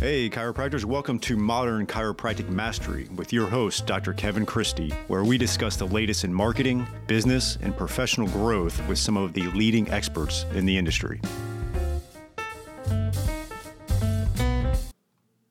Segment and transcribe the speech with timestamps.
[0.00, 4.14] Hey, chiropractors, welcome to Modern Chiropractic Mastery with your host, Dr.
[4.14, 9.18] Kevin Christie, where we discuss the latest in marketing, business, and professional growth with some
[9.18, 11.20] of the leading experts in the industry.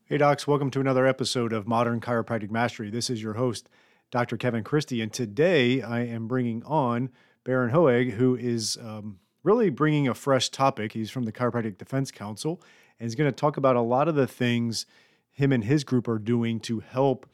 [0.06, 2.90] Hey, docs, welcome to another episode of Modern Chiropractic Mastery.
[2.90, 3.70] This is your host,
[4.10, 4.36] Dr.
[4.36, 7.12] Kevin Christie, and today I am bringing on
[7.46, 10.94] Bharon Hoag, who is um, really bringing a fresh topic.
[10.94, 12.60] He's from the Chiropractic Defense Council
[13.00, 14.86] and he's going to talk about a lot of the things
[15.32, 17.26] him and his group are doing to help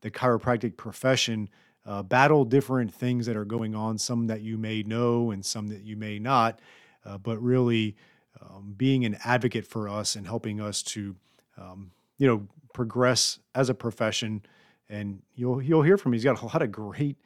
[0.00, 1.48] the chiropractic profession
[1.84, 5.68] uh, battle different things that are going on, some that you may know and some
[5.68, 6.60] that you may not,
[7.04, 7.96] uh, but really
[8.40, 11.16] um, being an advocate for us and helping us to,
[11.56, 14.42] um, you know, progress as a profession.
[14.88, 16.14] And you'll you'll hear from him.
[16.14, 17.16] He's got a lot of great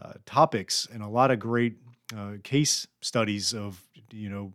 [0.00, 1.76] uh, topics and a lot of great
[2.16, 4.52] uh, case studies of you know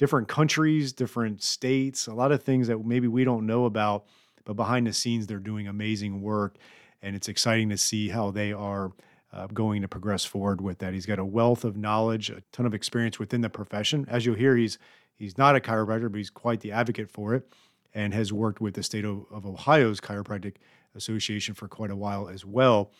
[0.00, 4.06] different countries, different states, a lot of things that maybe we don't know about,
[4.46, 6.56] but behind the scenes, they're doing amazing work.
[7.02, 8.92] And it's exciting to see how they are
[9.30, 10.94] uh, going to progress forward with that.
[10.94, 14.06] He's got a wealth of knowledge, a ton of experience within the profession.
[14.08, 14.78] As you'll hear, he's
[15.18, 17.52] he's not a chiropractor, but he's quite the advocate for it,
[17.92, 20.56] and has worked with the state of, of Ohio's chiropractic
[20.94, 22.90] association for quite a while as well.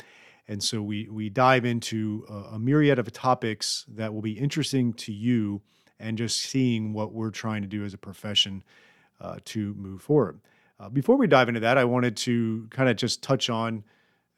[0.47, 4.93] And so we we dive into a, a myriad of topics that will be interesting
[4.93, 5.63] to you
[6.01, 8.63] and just seeing what we're trying to do as a profession
[9.21, 10.41] uh, to move forward.
[10.79, 13.85] Uh, before we dive into that, I wanted to kind of just touch on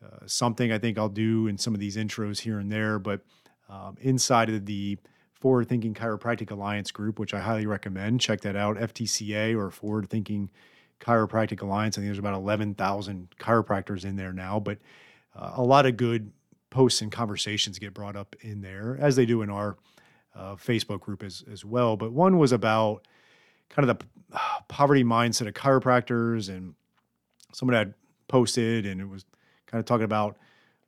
[0.05, 3.21] uh, something I think I'll do in some of these intros here and there, but
[3.69, 4.99] um, inside of the
[5.35, 10.09] Forward Thinking Chiropractic Alliance group, which I highly recommend, check that out, FTCA or Forward
[10.09, 10.51] Thinking
[11.01, 11.97] Chiropractic Alliance.
[11.97, 14.79] I think there's about 11,000 chiropractors in there now, but
[15.37, 16.31] uh, a lot of good
[16.71, 19.77] posts and conversations get brought up in there, as they do in our
[20.35, 21.97] uh, Facebook group as as well.
[21.97, 23.07] But one was about
[23.69, 24.07] kind of the
[24.69, 26.75] poverty mindset of chiropractors, and
[27.53, 27.95] someone had
[28.29, 29.25] posted, and it was
[29.67, 30.37] kind of talking about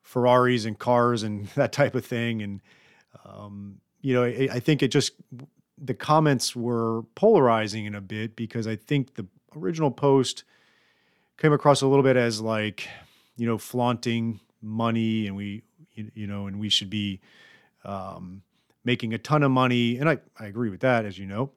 [0.02, 2.42] Ferraris and cars and that type of thing.
[2.42, 2.60] And
[3.24, 5.12] um, you know, I, I think it just
[5.78, 9.26] the comments were polarizing in a bit because I think the
[9.56, 10.44] original post
[11.38, 12.88] came across a little bit as like,
[13.36, 15.62] you know, flaunting money and we,
[15.94, 17.20] you know, and we should be,
[17.84, 18.42] um,
[18.84, 19.96] making a ton of money.
[19.96, 21.50] And I, I agree with that, as you know.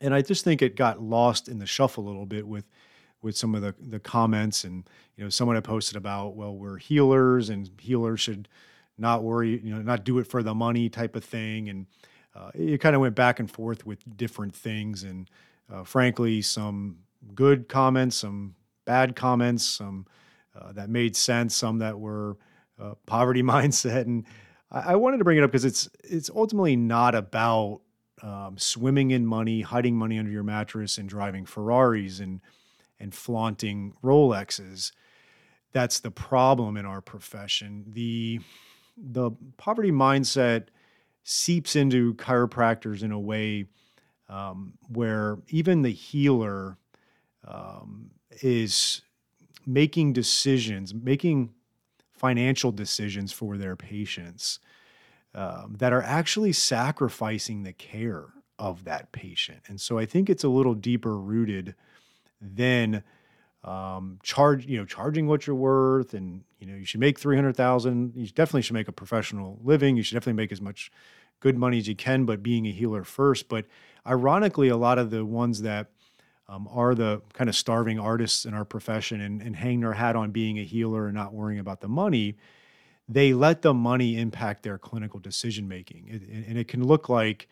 [0.00, 2.64] And I just think it got lost in the shuffle a little bit with
[3.22, 6.76] with some of the the comments and you know someone had posted about well we're
[6.76, 8.48] healers and healers should
[8.98, 11.86] not worry you know not do it for the money type of thing and
[12.34, 15.28] uh, it kind of went back and forth with different things and
[15.72, 16.98] uh, frankly some
[17.34, 18.54] good comments some
[18.84, 20.06] bad comments some
[20.54, 22.36] uh, that made sense some that were
[22.78, 24.24] uh, poverty mindset and
[24.70, 27.80] I, I wanted to bring it up because it's it's ultimately not about
[28.22, 32.40] um, swimming in money, hiding money under your mattress, and driving Ferraris and
[32.98, 34.92] and flaunting Rolexes.
[35.72, 37.84] That's the problem in our profession.
[37.88, 38.40] The
[38.96, 40.68] the poverty mindset
[41.22, 43.66] seeps into chiropractors in a way
[44.28, 46.78] um, where even the healer
[47.46, 48.10] um,
[48.42, 49.02] is
[49.66, 51.52] making decisions, making
[52.16, 54.58] financial decisions for their patients
[55.34, 58.26] um, that are actually sacrificing the care
[58.58, 59.60] of that patient.
[59.66, 61.74] And so I think it's a little deeper rooted
[62.40, 63.02] than
[63.62, 66.14] um, charge, you know, charging what you're worth.
[66.14, 68.12] And, you know, you should make 300,000.
[68.14, 69.96] You definitely should make a professional living.
[69.96, 70.90] You should definitely make as much
[71.40, 73.48] good money as you can, but being a healer first.
[73.48, 73.66] But
[74.06, 75.88] ironically, a lot of the ones that
[76.48, 80.16] um, are the kind of starving artists in our profession and, and hang their hat
[80.16, 82.36] on being a healer and not worrying about the money,
[83.08, 86.08] they let the money impact their clinical decision making.
[86.48, 87.48] and it can look like,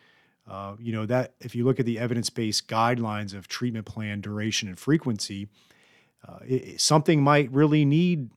[0.49, 4.21] uh, you know, that if you look at the evidence based guidelines of treatment plan
[4.21, 5.49] duration and frequency,
[6.27, 8.31] uh, it, something might really need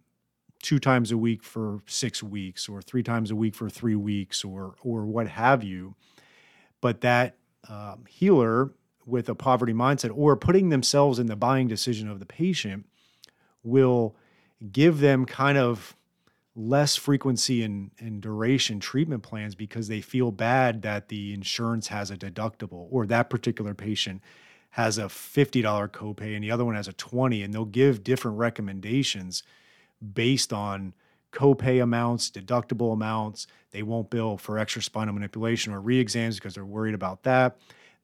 [0.62, 4.44] two times a week for six weeks or three times a week for three weeks
[4.44, 5.96] or or what have you
[6.81, 7.35] but that
[7.69, 8.72] um, healer
[9.07, 12.85] with a poverty mindset or putting themselves in the buying decision of the patient
[13.64, 14.16] will
[14.72, 15.96] give them kind of
[16.55, 22.11] less frequency and, and duration treatment plans because they feel bad that the insurance has
[22.11, 24.22] a deductible or that particular patient
[24.72, 28.37] has a $50 copay and the other one has a 20 and they'll give different
[28.37, 29.41] recommendations
[30.14, 30.93] based on
[31.32, 33.47] copay amounts, deductible amounts.
[33.72, 37.58] They won't bill for extra spinal manipulation or re-exams because they're worried about that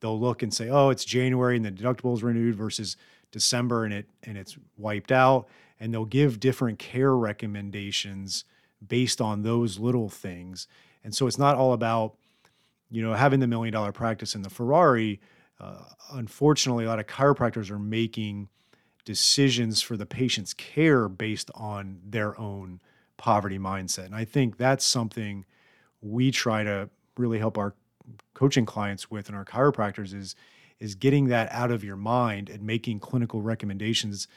[0.03, 2.97] they'll look and say, "Oh, it's January and the deductible is renewed versus
[3.31, 5.47] December and it and it's wiped out."
[5.79, 8.43] And they'll give different care recommendations
[8.85, 10.67] based on those little things.
[11.03, 12.15] And so it's not all about,
[12.91, 15.19] you know, having the million dollar practice in the Ferrari.
[15.59, 18.49] Uh, unfortunately, a lot of chiropractors are making
[19.05, 22.81] decisions for the patient's care based on their own
[23.17, 24.05] poverty mindset.
[24.05, 25.45] And I think that's something
[26.01, 27.75] we try to really help our
[28.33, 30.35] coaching clients with and our chiropractors is
[30.79, 34.27] is getting that out of your mind and making clinical recommendations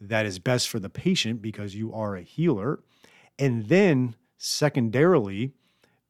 [0.00, 2.80] that is best for the patient because you are a healer.
[3.38, 5.52] And then secondarily,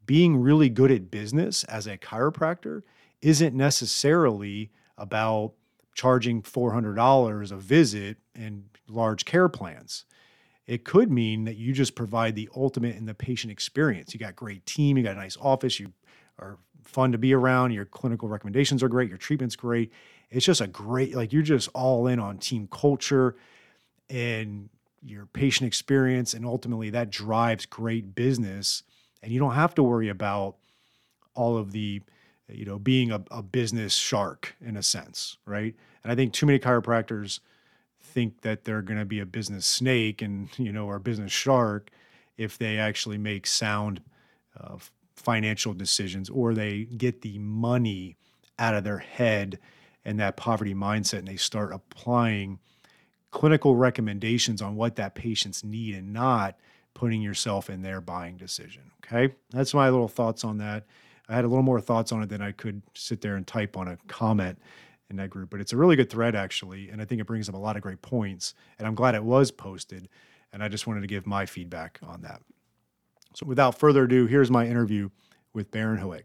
[0.07, 2.83] being really good at business as a chiropractor
[3.21, 5.53] isn't necessarily about
[5.95, 10.05] charging $400 a visit and large care plans.
[10.67, 14.15] It could mean that you just provide the ultimate in the patient experience.
[14.15, 15.93] You got great team, you got a nice office, you
[16.39, 19.93] are fun to be around, your clinical recommendations are great, your treatment's great.
[20.31, 23.37] It's just a great like you're just all in on team culture
[24.09, 24.69] and
[25.03, 28.83] your patient experience and ultimately that drives great business.
[29.23, 30.57] And you don't have to worry about
[31.35, 32.03] all of the
[32.49, 35.75] you know being a, a business shark in a sense right?
[36.03, 37.41] And i think too many chiropractors
[38.03, 41.33] think that they're going to be a business snake and you know or a business
[41.33, 41.91] shark
[42.37, 44.01] if they actually make sound
[44.59, 44.77] uh,
[45.21, 48.17] financial decisions or they get the money
[48.59, 49.59] out of their head
[50.05, 52.59] and that poverty mindset and they start applying
[53.31, 56.57] clinical recommendations on what that patient's need and not
[56.95, 60.85] putting yourself in their buying decision okay that's my little thoughts on that
[61.29, 63.77] i had a little more thoughts on it than i could sit there and type
[63.77, 64.59] on a comment
[65.11, 65.51] in that group.
[65.51, 66.89] But it's a really good thread, actually.
[66.89, 68.55] And I think it brings up a lot of great points.
[68.79, 70.09] And I'm glad it was posted.
[70.53, 72.41] And I just wanted to give my feedback on that.
[73.35, 75.11] So without further ado, here's my interview
[75.55, 76.25] with Bharon Hoag.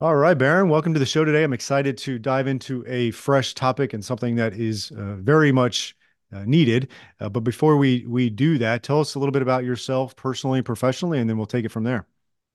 [0.00, 1.44] All right, Bharon, welcome to the show today.
[1.44, 5.96] I'm excited to dive into a fresh topic and something that is uh, very much
[6.32, 6.88] uh, needed.
[7.20, 10.58] Uh, but before we we do that, tell us a little bit about yourself personally,
[10.58, 12.06] and professionally, and then we'll take it from there.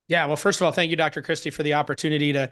[0.09, 1.21] Yeah, well, first of all, thank you, Dr.
[1.21, 2.49] Christie, for the opportunity to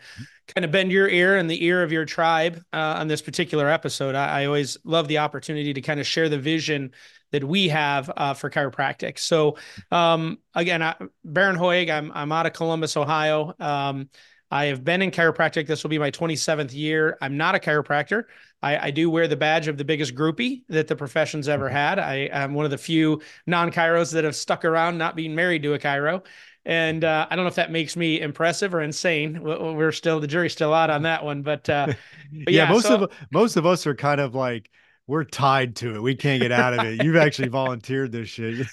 [0.56, 3.68] kind of bend your ear and the ear of your tribe uh, on this particular
[3.68, 4.14] episode.
[4.14, 6.92] I, I, always love the opportunity to kind of share the vision
[7.32, 9.20] that we have uh, for chiropractic.
[9.20, 9.58] So,
[9.92, 10.96] um, again, I,
[11.26, 13.54] Bharon Hoag, I'm, I'm out of Columbus, Ohio.
[13.60, 14.10] Um,
[14.50, 15.68] I have been in chiropractic.
[15.68, 17.18] This will be my 27th year.
[17.22, 18.24] I'm not a chiropractor.
[18.62, 21.76] I, I, do wear the badge of the biggest groupie that the profession's ever mm-hmm.
[21.76, 22.00] had.
[22.00, 25.64] I am one of the few non chiros that have stuck around not being married
[25.64, 26.26] to a chiro.
[26.66, 29.42] And uh, I don't know if that makes me impressive or insane.
[29.42, 32.88] We're still the jury's still out on that one, but, uh, but yeah, yeah, most
[32.88, 34.70] so, of most of us are kind of like
[35.08, 36.02] we're tied to it.
[36.02, 37.04] We can't get out of it.
[37.04, 38.68] You've actually volunteered this shit.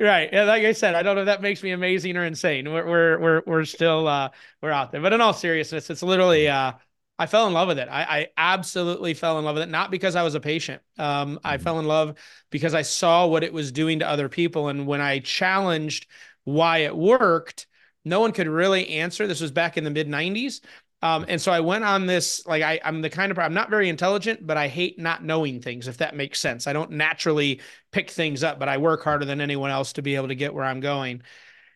[0.00, 0.30] Right.
[0.32, 2.72] Yeah, like I said, I don't know if that makes me amazing or insane.
[2.72, 4.30] We're we're we're we're still uh
[4.62, 5.00] we're out there.
[5.00, 6.72] But in all seriousness, it's literally uh
[7.18, 7.88] I fell in love with it.
[7.88, 10.82] I, I absolutely fell in love with it, not because I was a patient.
[10.98, 11.62] Um, I mm-hmm.
[11.62, 12.16] fell in love
[12.50, 14.68] because I saw what it was doing to other people.
[14.68, 16.06] And when I challenged
[16.44, 17.66] why it worked,
[18.04, 19.26] no one could really answer.
[19.26, 20.62] This was back in the mid 90s.
[21.02, 23.70] Um, and so I went on this, like I, I'm the kind of I'm not
[23.70, 26.68] very intelligent, but I hate not knowing things, if that makes sense.
[26.68, 27.60] I don't naturally
[27.90, 30.54] pick things up, but I work harder than anyone else to be able to get
[30.54, 31.22] where I'm going.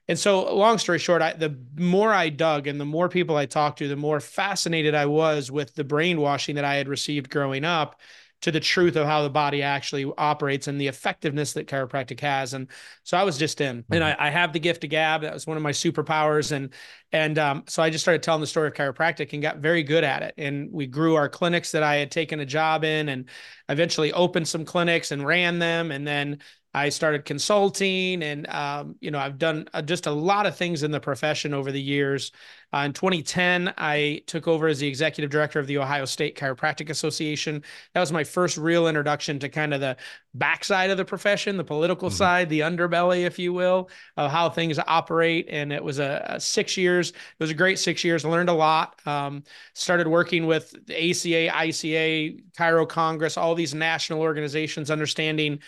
[0.09, 3.47] And so, long story short, I, the more I dug and the more people I
[3.47, 7.65] talked to, the more fascinated I was with the brainwashing that I had received growing
[7.65, 8.01] up
[8.43, 12.55] to the truth of how the body actually operates and the effectiveness that chiropractic has.
[12.55, 12.69] And
[13.03, 13.95] so I was just in, mm-hmm.
[13.95, 15.23] and I, I, have the gift of gab.
[15.23, 16.53] That was one of my superpowers.
[16.53, 16.73] And
[17.13, 20.05] and um, so I just started telling the story of chiropractic and got very good
[20.05, 20.35] at it.
[20.37, 23.29] And we grew our clinics that I had taken a job in, and
[23.69, 25.91] eventually opened some clinics and ran them.
[25.91, 26.39] And then
[26.77, 30.83] I started consulting, and um, you know I've done uh, just a lot of things
[30.83, 32.33] in the profession over the years.
[32.75, 36.91] Uh, in 2010, I took over as the executive director of the Ohio State Chiropractic
[36.91, 37.63] Association.
[37.95, 39.97] That was my first real introduction to kind of the
[40.35, 42.17] backside of the profession, the political mm-hmm.
[42.17, 45.47] side, the underbelly, if you will, of how things operate.
[45.49, 47.09] And it was a, a six years.
[47.09, 48.23] It was a great six years.
[48.23, 49.01] I learned a lot.
[49.07, 55.61] Um, started working with the ACA, ICA, Chiro Congress, all these national organizations, understanding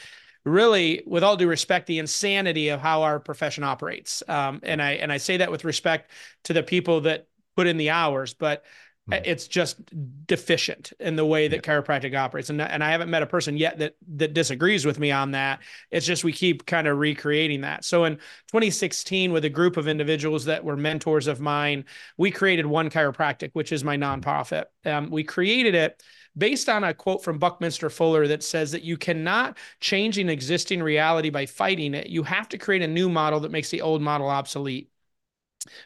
[0.48, 4.22] really, with all due respect, the insanity of how our profession operates.
[4.28, 6.10] Um, and I and I say that with respect
[6.44, 7.26] to the people that
[7.56, 8.64] put in the hours, but
[9.10, 9.22] mm-hmm.
[9.24, 9.80] it's just
[10.26, 11.80] deficient in the way that yeah.
[11.80, 12.50] chiropractic operates.
[12.50, 15.60] And and I haven't met a person yet that that disagrees with me on that.
[15.90, 17.84] It's just we keep kind of recreating that.
[17.84, 18.16] So in
[18.48, 21.84] 2016, with a group of individuals that were mentors of mine,
[22.16, 24.64] we created One Chiropractic, which is my nonprofit.
[24.84, 26.02] Um, we created it
[26.36, 30.82] based on a quote from Buckminster Fuller that says that you cannot change an existing
[30.82, 32.08] reality by fighting it.
[32.08, 34.90] You have to create a new model that makes the old model obsolete.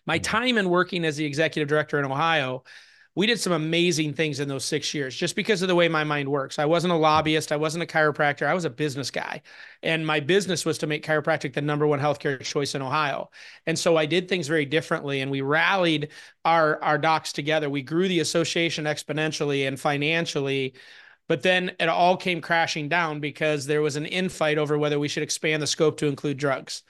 [0.06, 0.22] My mm-hmm.
[0.22, 2.64] time in working as the executive director in Ohio,
[3.14, 6.02] we did some amazing things in those six years just because of the way my
[6.02, 6.58] mind works.
[6.58, 7.52] I wasn't a lobbyist.
[7.52, 8.46] I wasn't a chiropractor.
[8.46, 9.42] I was a business guy.
[9.82, 13.30] And my business was to make chiropractic the number one healthcare choice in Ohio.
[13.66, 15.20] And so I did things very differently.
[15.20, 16.08] And we rallied
[16.46, 17.68] our, our docs together.
[17.68, 20.74] We grew the association exponentially and financially
[21.28, 25.08] But then it all came crashing down because there was an infight over whether we
[25.08, 26.82] should expand the scope to include drugs.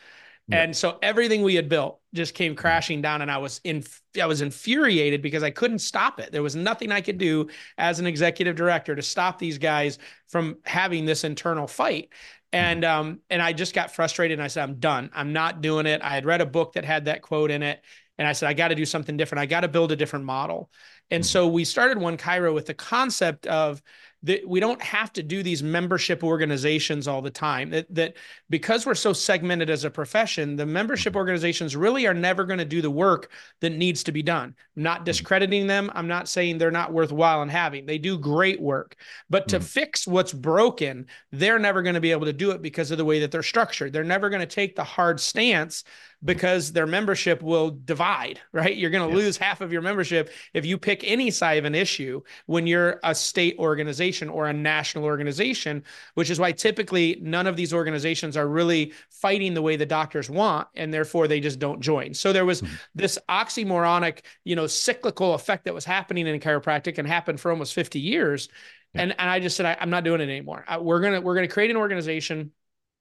[0.51, 3.85] And so everything we had built just came crashing down and I was in
[4.21, 6.33] I was infuriated because I couldn't stop it.
[6.33, 10.59] There was nothing I could do as an executive director to stop these guys from
[10.65, 12.11] having this internal fight.
[12.53, 15.11] And um and I just got frustrated and I said I'm done.
[15.15, 16.03] I'm not doing it.
[16.03, 17.81] I had read a book that had that quote in it
[18.19, 19.41] and I said I got to do something different.
[19.41, 20.71] I got to build a different model.
[21.11, 21.29] And mm-hmm.
[21.29, 23.83] so we started One Chiro with the concept of
[24.25, 28.15] that we don't have to do these membership organizations all the time that, that
[28.51, 31.19] because we're so segmented as a profession the membership mm-hmm.
[31.19, 33.31] organizations really are never going to do the work
[33.61, 34.55] that needs to be done.
[34.77, 35.05] I'm not mm-hmm.
[35.05, 35.91] discrediting them.
[35.95, 37.87] I'm not saying they're not worthwhile in having.
[37.87, 38.97] They do great work.
[39.29, 39.65] But to mm.
[39.65, 43.05] fix what's broken they're never going to be able to do it because of the
[43.05, 43.93] way that they're structured.
[43.93, 45.85] They're never going to take the hard stance
[46.25, 48.77] because their membership will divide, right?
[48.77, 49.25] You're going to yes.
[49.25, 53.01] lose half of your membership if you pick any side of an issue when you're
[53.05, 55.83] a state organization or a national organization,
[56.15, 60.29] which is why typically none of these organizations are really fighting the way the doctors
[60.29, 62.15] want, and therefore they just don't join.
[62.15, 62.75] So there was mm-hmm.
[62.95, 67.75] this oxymoronic, you know, cyclical effect that was happening in chiropractic and happened for almost
[67.75, 68.49] 50 years.
[68.95, 69.03] Yeah.
[69.03, 70.65] And, and I just said, I, am not doing it anymore.
[70.69, 72.53] I, we're going to, we're going to create an organization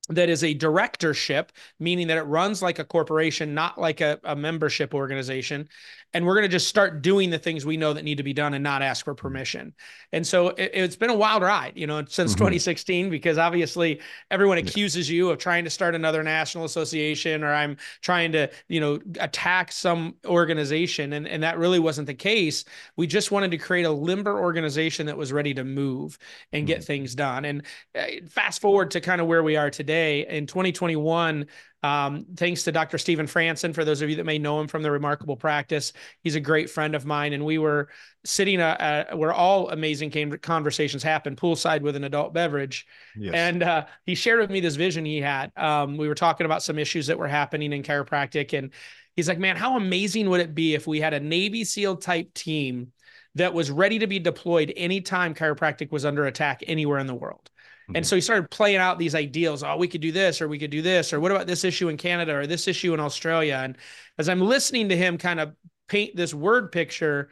[0.10, 4.36] that is a directorship, meaning that it runs like a corporation, not like a, a
[4.36, 5.70] membership organization
[6.13, 8.34] and we're going to just start doing the things we know that need to be
[8.34, 9.74] done and not ask for permission.
[10.12, 12.39] And so it, has been a wild ride, you know, since mm-hmm.
[12.39, 17.77] 2016, because obviously everyone accuses you of trying to start another national association or I'm
[18.01, 21.13] trying to, you know, attack some organization.
[21.13, 22.65] And, and that really wasn't the case.
[22.98, 26.17] We just wanted to create a limber organization that was ready to move
[26.51, 26.88] and get mm-hmm.
[26.88, 27.46] things done.
[27.46, 27.63] And
[27.96, 31.45] uh, fast forward to kind of where we are today in 2021,
[31.83, 32.98] um, thanks to Dr.
[32.98, 35.93] Stephen Franson, for those of you that may know him from the Remarkable Practice.
[36.21, 37.89] He's a great friend of mine, and we were
[38.24, 42.86] sitting uh, uh, where all amazing conversations happen, poolside with an adult beverage.
[43.17, 43.33] Yes.
[43.33, 45.51] And uh, he shared with me this vision he had.
[45.57, 48.71] Um, we were talking about some issues that were happening in chiropractic, and
[49.15, 52.33] he's like, "Man, how amazing would it be if we had a Navy SEAL type
[52.33, 52.91] team?"
[53.36, 57.50] That was ready to be deployed anytime chiropractic was under attack anywhere in the world.
[57.93, 58.10] And mm-hmm.
[58.10, 59.63] so he started playing out these ideals.
[59.63, 61.89] Oh, we could do this, or we could do this, or what about this issue
[61.89, 63.60] in Canada, or this issue in Australia?
[63.63, 63.77] And
[64.17, 65.53] as I'm listening to him kind of
[65.88, 67.29] paint this word picture,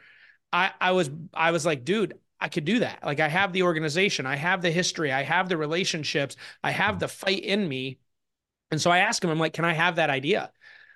[0.52, 3.00] I, I was I was like, dude, I could do that.
[3.04, 6.98] Like I have the organization, I have the history, I have the relationships, I have
[6.98, 7.98] the fight in me.
[8.70, 10.52] And so I asked him, I'm like, can I have that idea?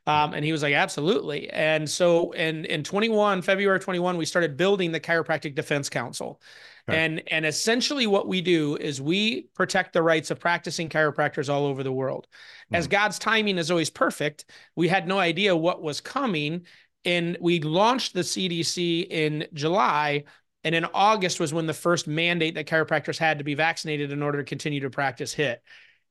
[0.06, 1.48] Um, and he was like, absolutely.
[1.50, 6.40] And so in in 21, February 21, we started building the Chiropractic Defense Council.
[6.86, 11.64] And and essentially what we do is we protect the rights of practicing chiropractors all
[11.64, 12.26] over the world.
[12.30, 12.76] Mm-hmm.
[12.76, 14.44] As God's timing is always perfect,
[14.76, 16.66] we had no idea what was coming
[17.04, 20.24] and we launched the CDC in July
[20.64, 24.22] and in August was when the first mandate that chiropractors had to be vaccinated in
[24.22, 25.62] order to continue to practice hit.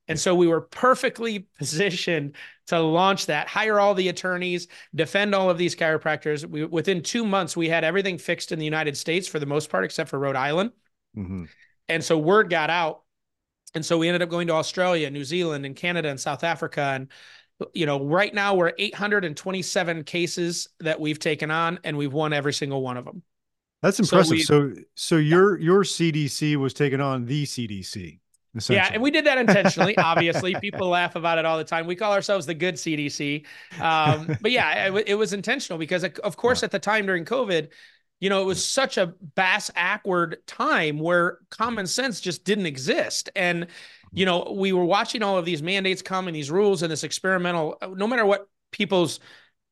[0.08, 2.36] And so we were perfectly positioned
[2.68, 6.46] to launch that, hire all the attorneys, defend all of these chiropractors.
[6.46, 9.70] We, within two months, we had everything fixed in the United States for the most
[9.70, 10.72] part, except for Rhode Island.
[11.18, 11.46] Mm-hmm.
[11.90, 13.02] And so word got out.
[13.76, 16.82] And so we ended up going to Australia, New Zealand, and Canada, and South Africa.
[16.82, 17.08] And,
[17.74, 22.54] you know, right now we're 827 cases that we've taken on, and we've won every
[22.54, 23.24] single one of them.
[23.82, 24.40] That's impressive.
[24.42, 28.20] So, so, so your your CDC was taken on the CDC.
[28.70, 29.98] Yeah, and we did that intentionally.
[29.98, 31.88] Obviously, people laugh about it all the time.
[31.88, 33.46] We call ourselves the good CDC,
[33.80, 36.66] um, but yeah, it, it, was intentional because, of course, yeah.
[36.66, 37.70] at the time during COVID,
[38.20, 43.30] you know, it was such a bass awkward time where common sense just didn't exist,
[43.36, 43.68] and
[44.12, 47.04] you know, we were watching all of these mandates come and these rules and this
[47.04, 47.78] experimental.
[47.96, 49.20] No matter what people's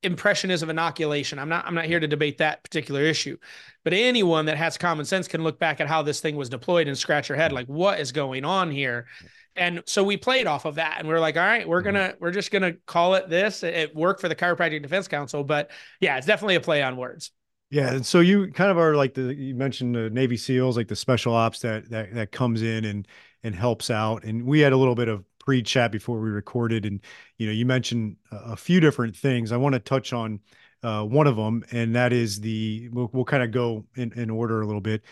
[0.02, 1.38] impression is of inoculation.
[1.38, 3.36] I'm not I'm not here to debate that particular issue.
[3.84, 6.88] But anyone that has common sense can look back at how this thing was deployed
[6.88, 9.06] and scratch your head like what is going on here?
[9.54, 11.94] And so we played off of that and we are like, all right, we're going
[11.94, 12.22] to mm-hmm.
[12.22, 13.62] we're just going to call it this.
[13.62, 17.32] It worked for the Chiropractic Defense Council, but yeah, it's definitely a play on words.
[17.70, 20.88] Yeah, and so you kind of are like the you mentioned the Navy SEALs, like
[20.88, 23.08] the special ops that that that comes in and
[23.42, 24.24] and helps out.
[24.24, 27.00] And we had a little bit of pre-chat before we recorded, and
[27.38, 29.52] you know, you mentioned a, a few different things.
[29.52, 30.40] I want to touch on
[30.82, 34.30] uh, one of them, and that is the we'll, we'll kind of go in, in
[34.30, 35.02] order a little bit.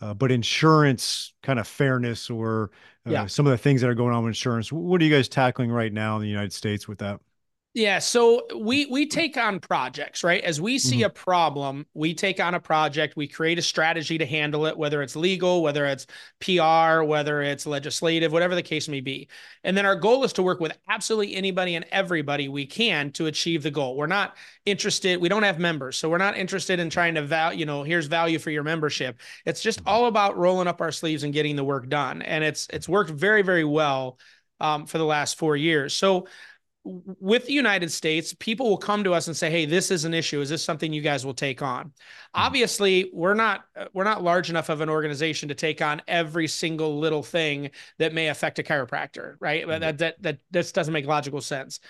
[0.00, 2.70] Uh, but insurance kind of fairness or
[3.06, 3.26] uh, yeah.
[3.26, 4.72] some of the things that are going on with insurance.
[4.72, 7.20] What are you guys tackling right now in the United States with that?
[7.72, 10.42] Yeah, so we we take on projects, right?
[10.42, 11.06] As we see Mhm.
[11.06, 15.02] a problem, we take on a project, we create a strategy to handle it, whether
[15.02, 16.04] it's legal, whether it's
[16.40, 19.28] PR, whether it's legislative, whatever the case may be.
[19.62, 23.26] And then our goal is to work with absolutely anybody and everybody we can to
[23.26, 23.94] achieve the goal.
[23.96, 24.36] We're not
[24.66, 27.84] interested, we don't have members, so we're not interested in trying to value, you know,
[27.84, 29.20] here's value for your membership.
[29.46, 32.20] It's just all about rolling up our sleeves and getting the work done.
[32.22, 34.18] And it's it's worked very, very well
[34.58, 35.94] um, for the last four years.
[35.94, 36.26] So
[36.84, 40.14] with the United States, people will come to us and say, "Hey, this is an
[40.14, 40.40] issue.
[40.40, 41.92] Is this something you guys will take on?"
[42.34, 46.98] Obviously, we're not we're not large enough of an organization to take on every single
[46.98, 49.66] little thing that may affect a chiropractor, right?
[49.66, 49.80] Mhm.
[49.80, 51.80] That that that this doesn't make logical sense.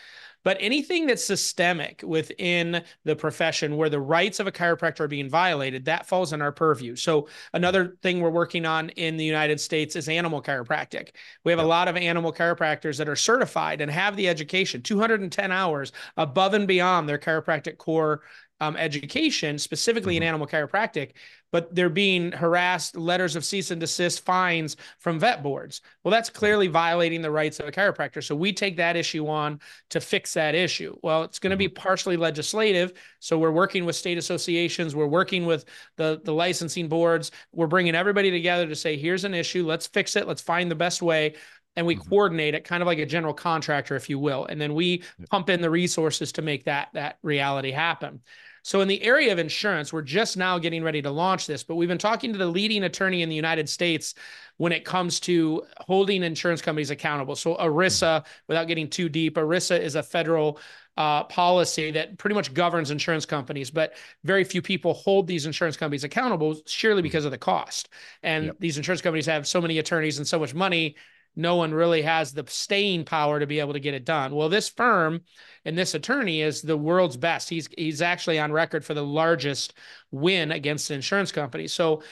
[0.43, 5.29] But anything that's systemic within the profession where the rights of a chiropractor are being
[5.29, 6.97] violated, that falls in our purview.
[6.97, 11.11] So another thing we're working on in the United States is animal chiropractic.
[11.45, 15.53] We have a lot of animal chiropractors that are certified and have the education, 210
[15.53, 18.23] hours above and beyond their chiropractic core
[18.61, 20.27] um, education, specifically in Mhm.
[20.27, 21.13] animal chiropractic,
[21.51, 25.81] but they're being harassed, letters of cease and desist, fines from vet boards.
[26.05, 28.23] Well, that's clearly violating the rights of a chiropractor.
[28.23, 30.97] So we take that issue on to fix that issue.
[31.03, 32.93] Well, it's going to be partially legislative.
[33.19, 35.65] So we're working with state associations, we're working with
[35.97, 40.17] the, the licensing boards, we're bringing everybody together to say, here's an issue, let's fix
[40.17, 41.35] it, let's find the best way.
[41.77, 42.09] And we Mhm.
[42.09, 44.45] coordinate it kind of like a general contractor, if you will.
[44.45, 48.21] And then we pump in the resources to make that, that reality happen.
[48.63, 51.77] So in the area of insurance, we're just now getting ready to launch this, but
[51.77, 54.15] we've been talking to the leading attorney in the United States
[54.57, 57.35] when it comes to holding insurance companies accountable.
[57.37, 60.59] So ERISA, without getting too deep, ERISA is a federal
[60.97, 65.77] uh, policy that pretty much governs insurance companies, but very few people hold these insurance
[65.77, 67.89] companies accountable, surely because of the cost.
[68.23, 68.57] And Yep.
[68.59, 70.97] these insurance companies have so many attorneys and so much money
[71.37, 74.35] no one really has the staying power to be able to get it done.
[74.35, 75.23] Well, this firm
[75.65, 77.49] and this attorney is the world's best.
[77.49, 79.75] He's he's actually on record for the largest
[80.11, 81.67] win against an insurance company.
[81.69, 82.03] So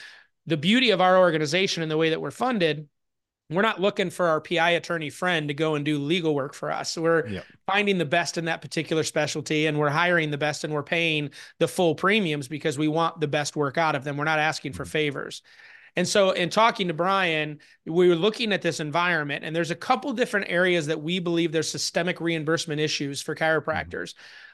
[0.45, 2.87] the beauty of our organization and the way that we're funded,
[3.51, 6.71] we're not looking for our PI attorney friend to go and do legal work for
[6.71, 6.97] us.
[6.97, 7.45] We're Yep.
[7.67, 11.31] finding the best in that particular specialty and we're hiring the best and we're paying
[11.57, 14.17] the full premiums because we want the best work out of them.
[14.17, 14.89] We're not asking for Mhm.
[14.89, 15.41] favors.
[15.99, 19.75] And so, in talking to Brian, we were looking at this environment, and there's a
[19.75, 23.43] couple different areas that we believe there's systemic reimbursement issues for mm-hmm.
[23.43, 24.13] chiropractors.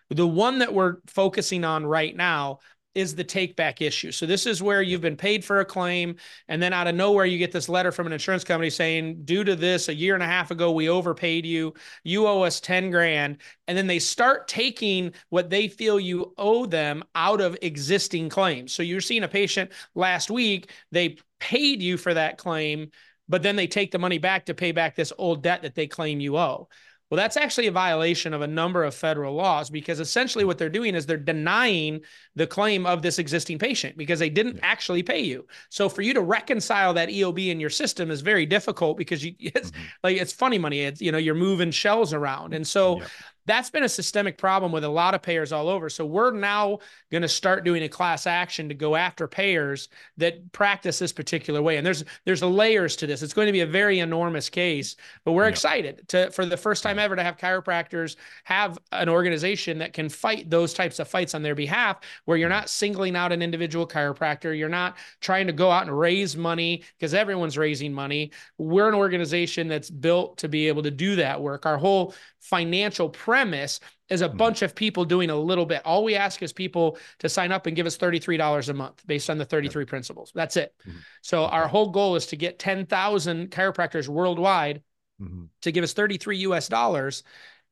[0.09, 2.61] The one that we're focusing on right now
[2.95, 4.11] is the take back issue.
[4.11, 6.15] So, this is where you've been paid for a claim,
[6.47, 9.43] and then out of nowhere, you get this letter from an insurance company saying, due
[9.43, 11.73] to this, a year and a half ago, we overpaid you.
[12.03, 13.37] You owe us 10 grand.
[13.67, 18.71] And then they start taking what they feel you owe them out of existing claims.
[18.71, 22.91] So, you're seeing a patient last week, they paid you for that claim,
[23.27, 25.87] but then they take the money back to pay back this old debt that they
[25.87, 26.67] claim you owe.
[27.11, 30.69] Well, that's actually a violation of a number of federal laws because essentially what they're
[30.69, 32.01] doing is they're denying
[32.35, 35.45] the claim of this existing patient because they didn't actually pay you.
[35.69, 39.35] So for you to reconcile that EOB in your system is very difficult because you
[39.39, 39.85] it's Mhm.
[40.03, 40.81] like it's funny money.
[40.81, 43.11] It's you know you're moving shells around, and so Yep.
[43.45, 45.89] That's been a systemic problem with a lot of payers all over.
[45.89, 46.79] So we're now
[47.11, 51.61] going to start doing a class action to go after payers that practice this particular
[51.61, 51.77] way.
[51.77, 53.21] And there's there's layers to this.
[53.21, 55.49] It's going to be a very enormous case, but we're Yeah.
[55.49, 60.09] excited to for the first time ever to have chiropractors have an organization that can
[60.09, 62.59] fight those types of fights on their behalf where you're mm-hmm.
[62.59, 66.83] not singling out an individual chiropractor, you're not trying to go out and raise money
[66.97, 68.31] because everyone's raising money.
[68.57, 71.65] We're an organization that's built to be able to do that work.
[71.65, 72.13] Our whole
[72.49, 73.79] financial premise
[74.09, 74.37] is a Mhm.
[74.37, 75.81] bunch of people doing a little bit.
[75.83, 79.29] All we ask is people to sign up and give us $33 a month based
[79.29, 80.31] on the 33 principles.
[80.35, 80.73] That's it.
[80.85, 80.97] Mhm.
[81.21, 84.83] So our whole goal is to get 10,000 chiropractors worldwide
[85.19, 85.49] Mhm.
[85.63, 87.23] to give us 33 US dollars.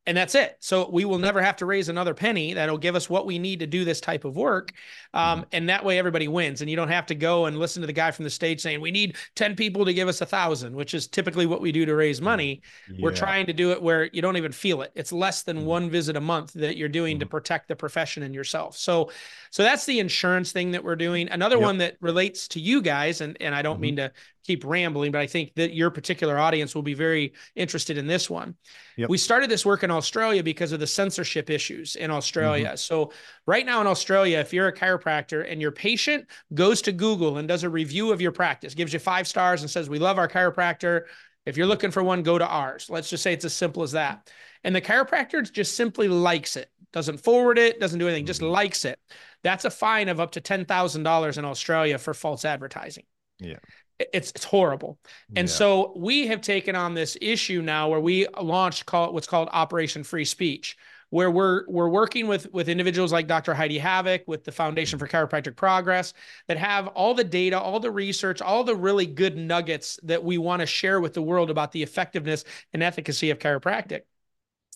[0.06, 0.56] And that's it.
[0.60, 2.52] So we will never have to raise another penny.
[2.52, 4.72] That'll give us what we need to do this type of work.
[5.14, 6.60] Um, And that way everybody wins.
[6.60, 8.82] And you don't have to go and listen to the guy from the stage saying,
[8.82, 11.86] we need 10 people to give us a thousand, which is typically what we do
[11.86, 12.60] to raise money.
[12.98, 14.92] We're trying to do it where you don't even feel it.
[14.94, 15.64] It's less than Mhm.
[15.64, 17.30] one visit a month that you're doing to Mhm.
[17.30, 18.76] protect the profession and yourself.
[18.76, 19.10] So,
[19.50, 21.30] so that's the insurance thing that we're doing.
[21.30, 21.62] Another Yep.
[21.62, 23.80] one that relates to you guys, and and I don't Mhm.
[23.80, 24.12] mean to
[24.44, 28.28] keep rambling, but I think that your particular audience will be very interested in this
[28.28, 28.54] one.
[28.96, 29.08] Yep.
[29.08, 32.68] We started this work in Australia because of the censorship issues in Australia.
[32.68, 32.76] Mm-hmm.
[32.76, 33.12] So
[33.46, 37.48] right now in Australia, if you're a chiropractor and your patient goes to Google and
[37.48, 40.28] does a review of your practice, gives you five stars and says, "We love our
[40.28, 41.04] chiropractor."
[41.46, 42.88] If you're looking for one, go to ours.
[42.88, 44.30] Let's just say it's as simple as that.
[44.62, 48.50] And the chiropractor just simply likes it, doesn't forward it, doesn't do anything, just Mhm.
[48.50, 48.98] likes it.
[49.42, 53.04] That's a fine of up to $10,000 in Australia for false advertising.
[53.40, 53.58] Yeah.
[53.98, 54.98] It- It's, it's horrible.
[55.36, 55.54] And Yeah.
[55.54, 60.02] so we have taken on this issue now where we launched call what's called Operation
[60.04, 60.76] Free Speech,
[61.10, 63.54] where we're we're working with with individuals like Dr.
[63.54, 66.12] Heidi Haavik with the Foundation for Chiropractic Progress
[66.48, 70.38] that have all the data, all the research, all the really good nuggets that we
[70.38, 74.02] want to share with the world about the effectiveness and efficacy of chiropractic.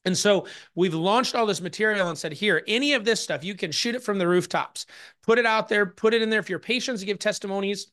[0.05, 3.57] And so we've launched all this material and said, here, any of this stuff, you
[3.57, 4.87] can shoot it from the rooftops,
[5.25, 6.39] put it out there, put it in there.
[6.39, 7.89] If your patients give testimonies,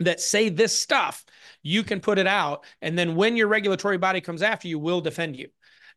[0.00, 1.24] that say this stuff,
[1.62, 2.64] you can put it out.
[2.82, 5.48] And then when your regulatory body comes after you, we'll defend you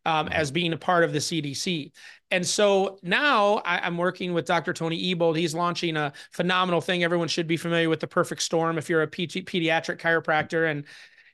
[0.04, 1.92] um, as being a part of the CDC.
[2.30, 4.72] And so now I, am working with Dr.
[4.72, 5.34] Tony Ebel.
[5.34, 7.04] He's launching a phenomenal thing.
[7.04, 10.70] Everyone should be familiar with the perfect storm if you're a pediatric chiropractor.
[10.70, 10.84] And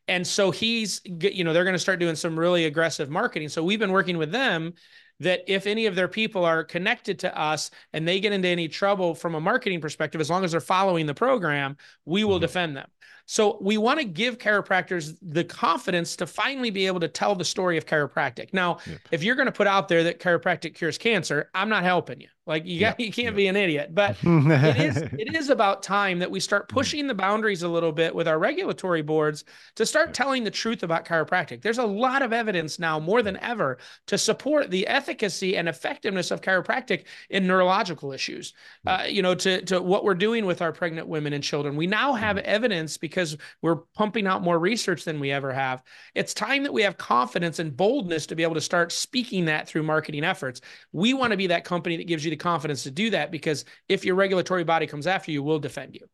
[0.08, 3.48] and so he's, you know, they're going to start doing some really aggressive marketing.
[3.48, 4.74] So we've been working with them
[5.20, 8.68] that if any of their people are connected to us and they get into any
[8.68, 12.42] trouble from a marketing perspective, as long as they're following the program, we will mm-hmm.
[12.42, 12.88] defend them.
[13.30, 17.44] So we want to give chiropractors the confidence to finally be able to tell the
[17.44, 18.52] story of chiropractic.
[18.52, 18.98] Now, yep.
[19.12, 22.26] if you're going to put out there that chiropractic cures cancer, I'm not helping you.
[22.46, 23.36] Like you got, you can't yep.
[23.36, 23.94] be an idiot.
[23.94, 26.72] But it is it is about time that we start mm.
[26.72, 29.44] pushing the boundaries a little bit with our regulatory boards
[29.76, 31.62] to start telling the truth about chiropractic.
[31.62, 36.30] There's a lot of evidence now, more than ever, to support the efficacy and effectiveness
[36.30, 38.54] of chiropractic in neurological issues.
[38.86, 41.76] Uh, you know, to to what we're doing with our pregnant women and children.
[41.76, 42.42] We now have mm.
[42.42, 45.82] evidence because because we're pumping out more research than we ever have.
[46.14, 49.68] It's time that we have confidence and boldness to be able to start speaking that
[49.68, 50.60] through marketing efforts.
[50.92, 53.64] We want to be that company that gives you the confidence to do that because
[53.88, 56.06] if your regulatory body comes after you, we'll defend you.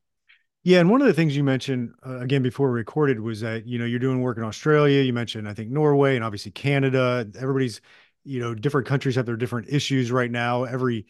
[0.64, 3.68] Yeah, and one of the things you mentioned uh, again before we recorded was that
[3.68, 5.02] you know you're doing work in Australia.
[5.02, 7.24] You mentioned I think Norway and obviously Canada.
[7.38, 7.80] Everybody's
[8.24, 10.64] you know different countries have their different issues right now.
[10.64, 11.06] Every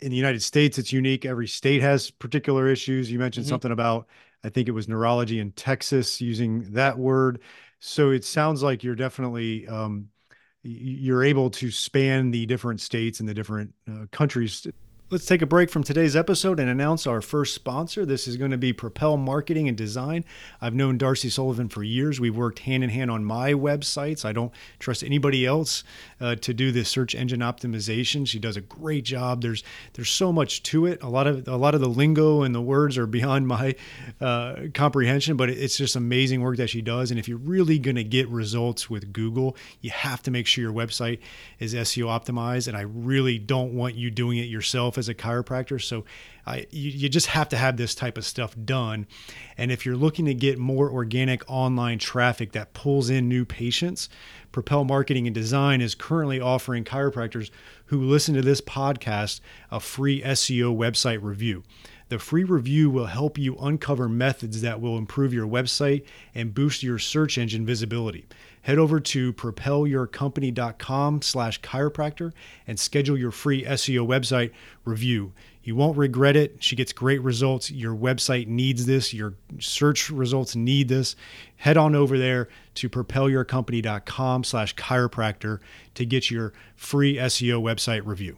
[0.00, 1.24] in the United States, it's unique.
[1.24, 3.08] Every state has particular issues.
[3.08, 3.50] You mentioned mm-hmm.
[3.50, 4.08] something about
[4.44, 7.40] I think it was neurology in Texas using that word.
[7.78, 10.08] So it sounds like you're definitely um,
[10.62, 14.66] you're able to span the different states and the different uh, countries
[15.08, 18.04] Let's take a break from today's episode and announce our first sponsor.
[18.04, 20.24] This is going to be Propel Marketing and Design.
[20.60, 22.18] I've known Darcy Sullivan for years.
[22.18, 24.24] We've worked hand in hand on my websites.
[24.24, 25.84] I don't trust anybody else
[26.20, 28.26] uh, to do the search engine optimization.
[28.26, 29.42] She does a great job.
[29.42, 31.00] There's there's so much to it.
[31.04, 33.76] A lot of a lot of the lingo and the words are beyond my
[34.20, 37.12] uh, comprehension, but it's just amazing work that she does.
[37.12, 40.62] And if you're really going to get results with Google, you have to make sure
[40.62, 41.20] your website
[41.60, 42.66] is SEO optimized.
[42.66, 45.80] And I really don't want you doing it yourself as a chiropractor.
[45.82, 46.04] So
[46.46, 49.06] I, you, you just have to have this type of stuff done.
[49.56, 54.08] And if you're looking to get more organic online traffic that pulls in new patients,
[54.52, 57.50] Propel Marketing and Design is currently offering chiropractors
[57.86, 61.62] who listen to this podcast a free SEO website review.
[62.08, 66.04] The free review will help you uncover methods that will improve your website
[66.34, 68.26] and boost your search engine visibility.
[68.66, 72.32] Head over to propelyourcompany.com slash chiropractor
[72.66, 74.50] and schedule your free SEO website
[74.84, 75.32] review.
[75.62, 76.64] You won't regret it.
[76.64, 77.70] She gets great results.
[77.70, 79.14] Your website needs this.
[79.14, 81.14] Your search results need this.
[81.54, 85.60] Head on over there to propelyourcompany.com slash chiropractor
[85.94, 88.36] to get your free SEO website review.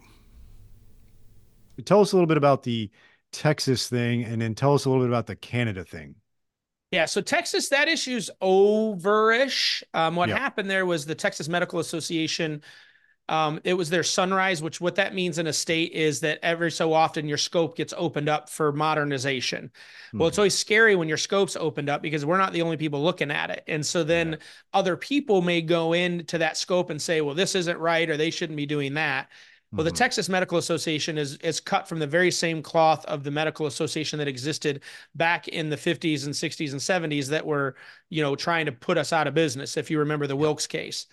[1.85, 2.91] Tell us a little bit about the
[3.31, 6.13] Texas thing, and then tell us a little bit about the Canada thing.
[6.91, 9.83] Yeah, so Texas, that issue's overish.
[9.93, 10.37] Um, what yep.
[10.39, 12.63] happened there was the Texas Medical Association.
[13.29, 16.71] Um, it was their sunrise, which what that means in a state is that every
[16.71, 19.65] so often your scope gets opened up for modernization.
[19.65, 20.17] Mm-hmm.
[20.17, 20.41] Well, it's hmm.
[20.41, 23.51] always scary when your scope's opened up because we're not the only people looking at
[23.51, 23.63] it.
[23.67, 24.37] And so then yeah.
[24.73, 28.31] other people may go into that scope and say, well, this isn't right, or they
[28.31, 29.29] shouldn't be doing that.
[29.71, 29.97] Well, the mm-hmm.
[29.97, 34.17] Texas Medical Association is is cut from the very same cloth of the medical association
[34.17, 34.81] that existed
[35.13, 37.75] back in the 50s and 60s and 70s that were,
[38.09, 39.77] you know, trying to put us out of business.
[39.77, 41.05] If you remember the Wilkes case,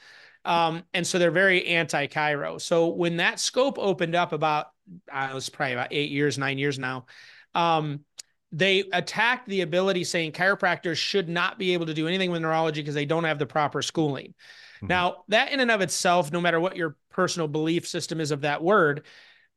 [0.46, 2.58] um, and so they're very anti-chiro.
[2.60, 6.78] So when that scope opened up about, it was probably about eight years, nine years
[6.78, 7.06] now.
[7.54, 8.04] Um,
[8.52, 12.80] they attacked the ability saying chiropractors should not be able to do anything with neurology
[12.80, 14.34] because they don't have the proper schooling.
[14.86, 14.88] Mm-hmm.
[14.88, 18.42] Now, that in and of itself, no matter what your personal belief system is of
[18.42, 19.04] that word,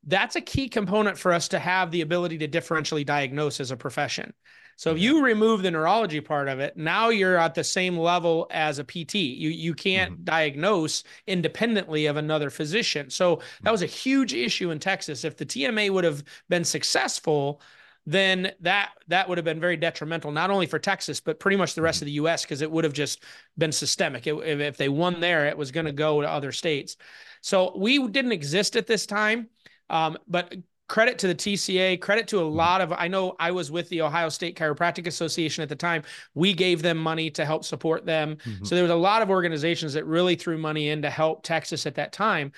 [0.05, 3.77] that's a key component for us to have the ability to differentially diagnose as a
[3.77, 4.33] profession.
[4.77, 8.47] So if you remove the neurology part of it, now you're at the same level
[8.49, 9.15] as a PT.
[9.15, 10.23] You you can't mm-hmm.
[10.23, 13.09] diagnose independently of another physician.
[13.09, 15.25] So that was a huge issue in Texas.
[15.25, 17.61] If the TMA would have been successful,
[18.09, 21.75] then that that would have been very detrimental not only for Texas but pretty much
[21.75, 22.41] the rest of the U.S.
[22.41, 23.23] because it would have just
[23.55, 24.25] been systemic.
[24.25, 26.97] It, if, if they won there, it was going to go to other states.
[27.41, 29.49] So we didn't exist at this time,
[29.91, 30.55] um, but
[30.87, 32.55] credit to the TCA, credit to a mm-hmm.
[32.55, 36.01] lot of I know I was with the Ohio State Chiropractic Association at the time.
[36.33, 38.37] We gave them money to help support them.
[38.37, 38.65] Mm-hmm.
[38.65, 41.85] So there was a lot of organizations that really threw money in to help Texas
[41.85, 42.53] at that time.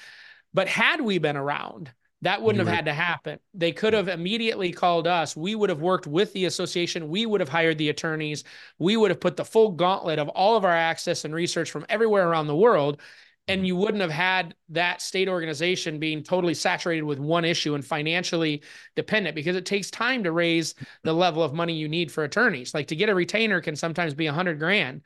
[0.53, 1.91] But had we been around,
[2.23, 3.39] that wouldn't have had to happen.
[3.53, 5.35] They could have immediately called us.
[5.35, 7.09] We would have worked with the association.
[7.09, 8.43] We would have hired the attorneys.
[8.77, 11.85] We would have put the full gauntlet of all of our access and research from
[11.89, 13.01] everywhere around the world.
[13.47, 13.65] And mm-hmm.
[13.65, 18.61] you wouldn't have had that state organization being totally saturated with one issue and financially
[18.95, 22.75] dependent because it takes time to raise the level of money you need for attorneys.
[22.75, 25.01] Like to get a retainer can sometimes be a hundred grand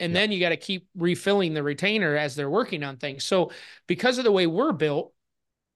[0.00, 0.20] and yeah.
[0.20, 3.24] then you got to keep refilling the retainer as they're working on things.
[3.24, 3.50] So
[3.86, 5.12] because of the way we're built,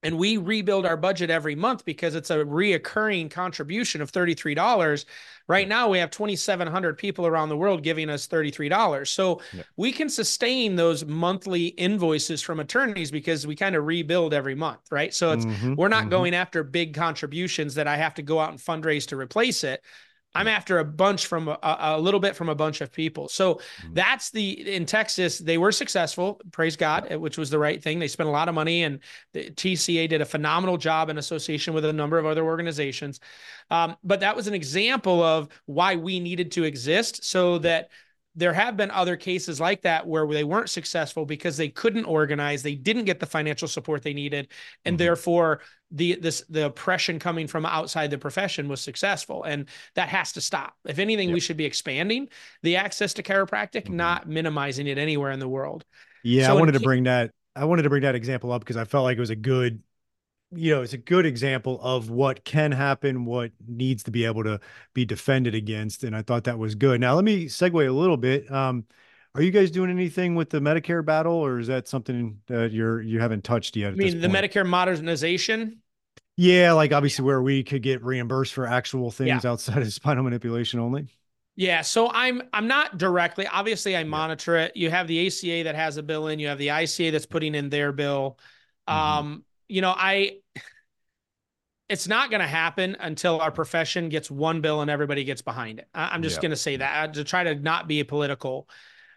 [0.02, 5.04] and we rebuild our budget every month because it's a reoccurring contribution of $33
[5.48, 9.62] right now we have 2700 people around the world giving us $33 so yeah.
[9.76, 14.80] we can sustain those monthly invoices from attorneys because we kind of rebuild every month
[14.90, 15.14] right?
[15.14, 16.10] So it's mm-hmm, we're not mm-hmm.
[16.10, 19.82] going after big contributions that i have to go out and fundraise to replace it
[20.34, 23.28] I'm after a bunch from a, a, little bit from a bunch of people.
[23.28, 23.94] So mm-hmm.
[23.94, 27.98] that's the in Texas, they were successful, praise God, which was the right thing.
[27.98, 29.00] They spent a lot of money and
[29.32, 33.20] the TCA did a phenomenal job in association with a number of other organizations.
[33.70, 37.90] Um, but that was an example of why we needed to exist so that
[38.34, 42.62] there have been other cases like that where they weren't successful because they couldn't organize
[42.62, 44.48] they didn't get the financial support they needed
[44.84, 45.04] and mm-hmm.
[45.04, 50.32] therefore the this the oppression coming from outside the profession was successful and that has
[50.32, 51.34] to stop if anything yep.
[51.34, 52.28] we should be expanding
[52.62, 53.96] the access to chiropractic mm-hmm.
[53.96, 55.84] not minimizing it anywhere in the world
[56.22, 58.76] yeah so i wanted to bring that i wanted to bring that example up because
[58.76, 59.82] i felt like it was a good
[60.54, 64.44] you know, it's a good example of what can happen, what needs to be able
[64.44, 64.60] to
[64.94, 66.04] be defended against.
[66.04, 67.00] And I thought that was good.
[67.00, 68.50] Now, let me segue a little bit.
[68.50, 68.84] Um,
[69.34, 73.00] are you guys doing anything with the Medicare battle, or is that something that you're
[73.00, 73.92] you haven't touched yet?
[73.92, 75.78] I mean, the Medicare modernization.
[76.36, 79.50] Yeah, like obviously where we could get reimbursed for actual things yeah.
[79.50, 81.08] outside of spinal manipulation only.
[81.56, 83.46] Yeah, so I'm I'm not directly.
[83.46, 84.06] Obviously, I yeah.
[84.06, 84.76] monitor it.
[84.76, 86.38] You have the ACA that has a bill in.
[86.38, 88.38] You have the ICA that's putting in their bill.
[88.88, 89.18] Mm-hmm.
[89.18, 90.38] Um, you know, I
[91.88, 95.78] it's not going to happen until our profession gets one bill and everybody gets behind
[95.78, 95.88] it.
[95.94, 96.42] I, am just yep.
[96.42, 98.68] going to say that uh, to try to not be political.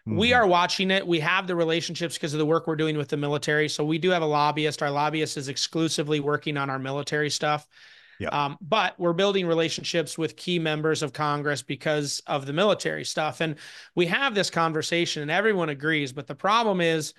[0.06, 0.18] Mm-hmm.
[0.18, 1.06] We are watching it.
[1.06, 3.68] We have the relationships because of the work we're doing with the military.
[3.68, 4.82] So we do have a lobbyist.
[4.82, 7.66] Our lobbyist is exclusively working on our military stuff.
[8.18, 8.32] Yep.
[8.32, 13.40] Um, but we're building relationships with key members of Congress because of the military stuff.
[13.40, 13.56] And
[13.94, 16.12] we have this conversation and everyone agrees.
[16.12, 17.14] But the problem is,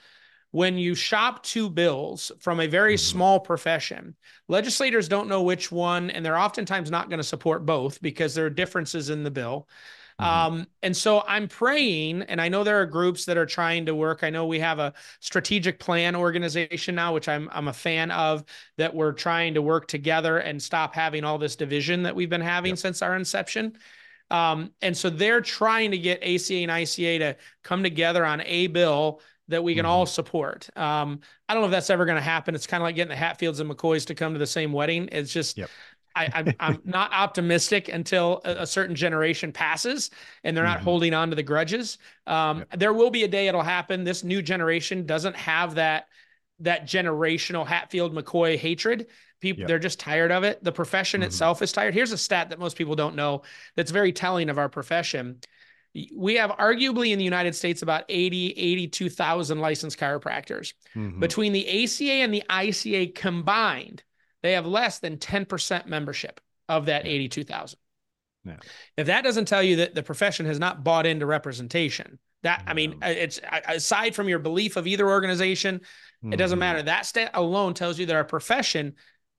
[0.51, 3.17] when you shop two bills from a very mm-hmm.
[3.17, 4.15] small profession,
[4.47, 8.45] legislators don't know which one, and they're oftentimes not going to support both because there
[8.45, 9.67] are differences in the bill.
[10.19, 10.53] Mm-hmm.
[10.55, 13.93] Um, and so I'm praying, and I know there are groups that are trying to
[13.93, 14.23] work.
[14.23, 18.43] I know we have a strategic plan organization now, which I'm I'm a fan of,
[18.77, 22.41] that we're trying to work together and stop having all this division that we've been
[22.41, 22.79] having yep.
[22.79, 23.77] since our inception.
[24.29, 28.67] Um, and so they're trying to get ACA and ICA to come together on a
[28.67, 29.91] bill that we can mm-hmm.
[29.91, 30.69] all support.
[30.75, 32.55] Um, I don't know if that's ever going to happen.
[32.55, 35.09] It's kind of like getting the Hatfields and McCoys to come to the same wedding.
[35.11, 35.69] It's just, yep.
[36.17, 40.09] I, am not optimistic until a, a, certain generation passes
[40.43, 40.85] and they're not mm-hmm.
[40.85, 41.97] holding on to the grudges.
[42.25, 42.79] Um, yep.
[42.79, 44.03] There will be a day it'll happen.
[44.03, 46.07] This new generation doesn't have that
[46.59, 49.07] that generational Hatfield McCoy hatred.
[49.39, 49.67] People yep.
[49.67, 50.63] they're just tired of it.
[50.63, 51.27] The profession mm-hmm.
[51.27, 51.93] itself is tired.
[51.93, 53.43] Here's a stat that most people don't know
[53.75, 55.39] that's very telling of our profession
[56.15, 60.73] we have arguably in the United States about 80, 82,000 licensed chiropractors.
[60.95, 61.19] Mm-hmm.
[61.19, 64.03] Between the ACA and the ICA combined,
[64.43, 67.11] they have less than 10% membership of that yeah.
[67.11, 67.79] 82,000.
[68.45, 68.55] Yeah.
[68.95, 72.73] If that doesn't tell you that the profession has not bought into representation, that I
[72.73, 76.33] mean, it's aside from your belief of either organization, mm-hmm.
[76.33, 76.59] it doesn't mm-hmm.
[76.59, 76.83] matter.
[76.83, 78.95] That stat alone tells you that our profession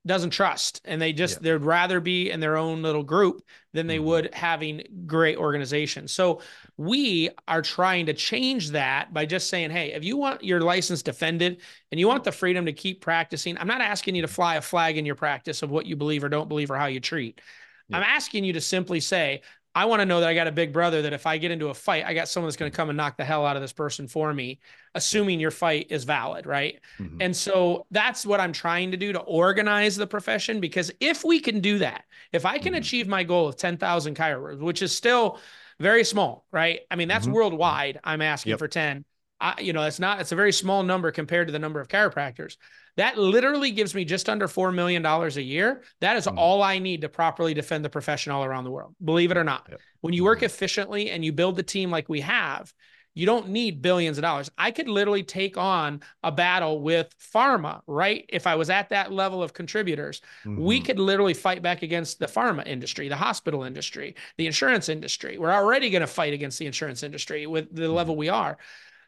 [0.08, 1.52] doesn't trust and they just yeah.
[1.52, 3.42] they'd rather be in their own little group
[3.74, 4.06] than they mm-hmm.
[4.06, 6.40] would having great organizations so
[6.76, 11.02] we are trying to change that by just saying hey if you want your license
[11.02, 11.60] defended
[11.92, 14.60] and you want the freedom to keep practicing i'm not asking you to fly a
[14.60, 17.40] flag in your practice of what you believe or don't believe or how you treat
[17.88, 17.98] yeah.
[17.98, 19.42] i'm asking you to simply say
[19.78, 21.68] I want to know that I got a big brother that if I get into
[21.68, 23.62] a fight, I got someone that's going to come and knock the hell out of
[23.62, 24.58] this person for me,
[24.96, 26.80] assuming your fight is valid, right?
[26.98, 27.18] Mm-hmm.
[27.20, 31.38] And so that's what I'm trying to do to organize the profession because if we
[31.38, 32.80] can do that, if I can mm-hmm.
[32.80, 35.38] achieve my goal of 10,000 chiropractors, which is still
[35.78, 36.80] very small, right?
[36.90, 37.34] I mean, that's mm-hmm.
[37.34, 38.00] worldwide.
[38.02, 38.58] I'm asking yep.
[38.58, 39.04] for 10.
[39.40, 41.86] I, you know, it's not, it's a very small number compared to the number of
[41.86, 42.56] chiropractors.
[42.98, 45.82] That literally gives me just under $4 million a year.
[46.00, 46.36] That is mm.
[46.36, 49.44] all I need to properly defend the profession all around the world, believe it or
[49.44, 49.68] not.
[49.70, 49.80] Yep.
[50.00, 50.46] When you work mm.
[50.46, 52.74] efficiently and you build the team like we have,
[53.14, 54.50] you don't need billions of dollars.
[54.58, 58.24] I could literally take on a battle with pharma, right?
[58.28, 60.60] If I was at that level of contributors, mm-hmm.
[60.60, 65.38] we could literally fight back against the pharma industry, the hospital industry, the insurance industry.
[65.38, 68.20] We're already going to fight against the insurance industry with the level mm-hmm.
[68.20, 68.58] we are.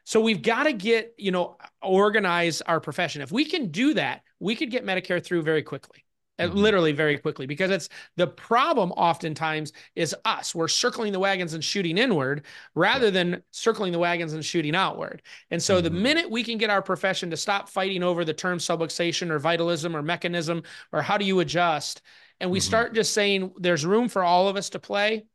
[0.05, 3.23] So we've got to get, you know, organize our profession.
[3.23, 6.05] If we can do that, we could get Medicare through very quickly.
[6.39, 6.57] Uh, mm-hmm.
[6.57, 10.55] Literally very quickly, because it's the problem oftentimes is us.
[10.55, 15.21] We're circling the wagons and shooting inward rather than circling the wagons and shooting outward.
[15.51, 15.85] And so mm-hmm.
[15.85, 19.39] the minute we can get our profession to stop fighting over the term subluxation or
[19.39, 22.01] vitalism or mechanism or how do you adjust,
[22.41, 22.67] and we mm-hmm.
[22.67, 25.27] start just saying there's room for all of us to play,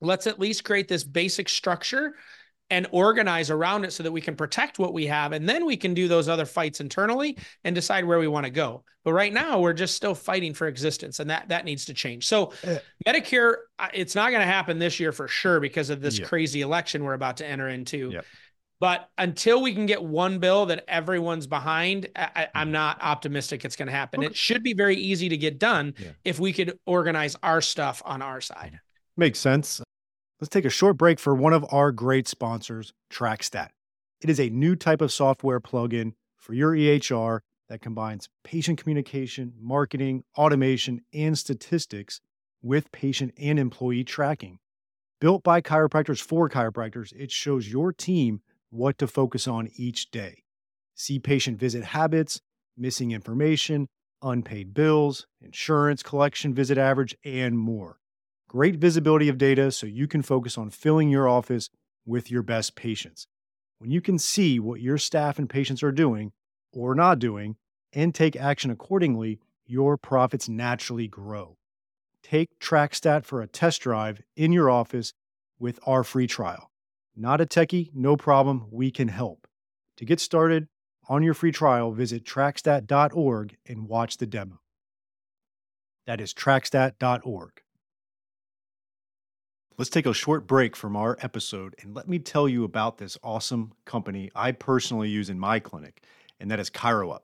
[0.00, 2.14] let's at least create this basic structure
[2.70, 5.76] and organize around it so that we can protect what we have and then we
[5.76, 9.32] can do those other fights internally and decide where we want to go but right
[9.32, 12.76] now we're just still fighting for existence and that that needs to change so uh,
[13.06, 13.54] medicare
[13.94, 16.26] it's not going to happen this year for sure because of this yeah.
[16.26, 18.20] crazy election we're about to enter into yeah.
[18.80, 22.72] but until we can get one bill that everyone's behind I, am mm.
[22.72, 24.26] not optimistic it's going to happen okay.
[24.26, 26.10] it should be very easy to get done yeah.
[26.24, 28.80] if we could organize our stuff on our side
[29.16, 29.80] makes sense
[30.38, 33.70] Let's take a short break for one of our great sponsors, TrackStat.
[34.20, 39.54] It is a new type of software plugin for your EHR that combines patient communication,
[39.58, 42.20] marketing, automation, and statistics
[42.60, 44.58] with patient and employee tracking.
[45.22, 50.42] Built by chiropractors for chiropractors, it shows your team what to focus on each day.
[50.94, 52.42] See patient visit habits,
[52.76, 53.88] missing information,
[54.20, 58.00] unpaid bills, insurance collection visit average, and more.
[58.56, 61.68] Great visibility of data so you can focus on filling your office
[62.06, 63.26] with your best patients.
[63.76, 66.32] When you can see what your staff and patients are doing
[66.72, 67.56] or not doing
[67.92, 71.58] and take action accordingly, your profits naturally grow.
[72.22, 75.12] Take TrackStat for a test drive in your office
[75.58, 76.70] with our free trial.
[77.14, 79.46] Not a techie, no problem, we can help.
[79.98, 80.66] To get started
[81.10, 84.62] on your free trial, visit trackstat.org and watch the demo.
[86.06, 87.60] That is trackstat.org.
[89.78, 93.18] Let's take a short break from our episode and let me tell you about this
[93.22, 96.02] awesome company I personally use in my clinic,
[96.40, 97.20] and that is ChiroUp.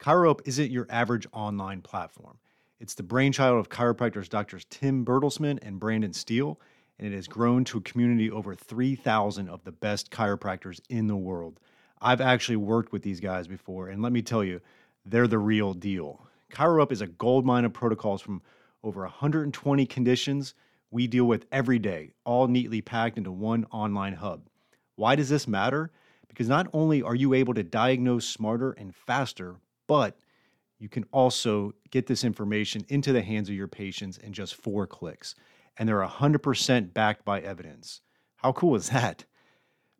[0.00, 2.36] ChiroUp isn't your average online platform.
[2.78, 6.60] It's the brainchild of chiropractors doctors Tim Bertelsmann and Brandon Steele,
[6.98, 11.16] and it has grown to a community over 3,000 of the best chiropractors in the
[11.16, 11.58] world.
[12.02, 14.60] I've actually worked with these guys before, and let me tell you,
[15.06, 16.26] they're the real deal.
[16.52, 18.42] ChiroUp is a gold mine of protocols from
[18.82, 20.54] over 120 conditions
[20.94, 24.48] we deal with every day, all neatly packed into one online hub.
[24.94, 25.90] Why does this matter?
[26.28, 29.56] Because not only are you able to diagnose smarter and faster,
[29.88, 30.16] but
[30.78, 34.86] you can also get this information into the hands of your patients in just four
[34.86, 35.34] clicks.
[35.76, 38.00] And they're 100% backed by evidence.
[38.36, 39.24] How cool is that?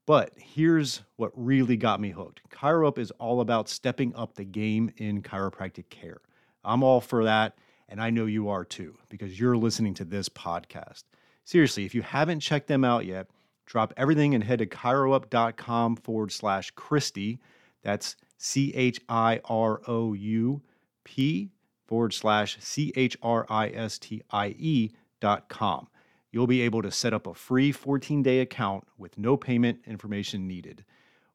[0.07, 4.93] But here's what really got me hooked ChiroUp is all about stepping up the game
[4.99, 6.21] in chiropractic care.
[6.63, 7.59] I'm all for that.
[7.89, 11.05] And I know you are too, because you're listening to this podcast.
[11.45, 13.29] Seriously, if you haven't checked them out yet,
[13.67, 17.39] drop everything and head to chiroup.com forward slash Christie.
[17.83, 20.63] That's C H I R O U
[21.05, 21.51] P
[21.87, 25.89] forward slash C H R I S T I E dot com.
[26.33, 30.49] You'll be able to set up a free 14 day account with no payment information
[30.49, 30.85] needed.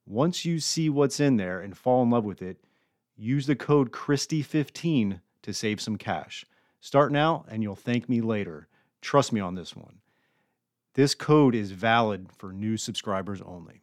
[0.05, 2.57] Once you see what's in there and fall in love with it,
[3.15, 6.45] use the code Christie15 to save some cash.
[6.81, 8.67] Start now and you'll thank me later.
[9.01, 9.99] Trust me on this one.
[10.95, 13.81] This code is valid for new subscribers only.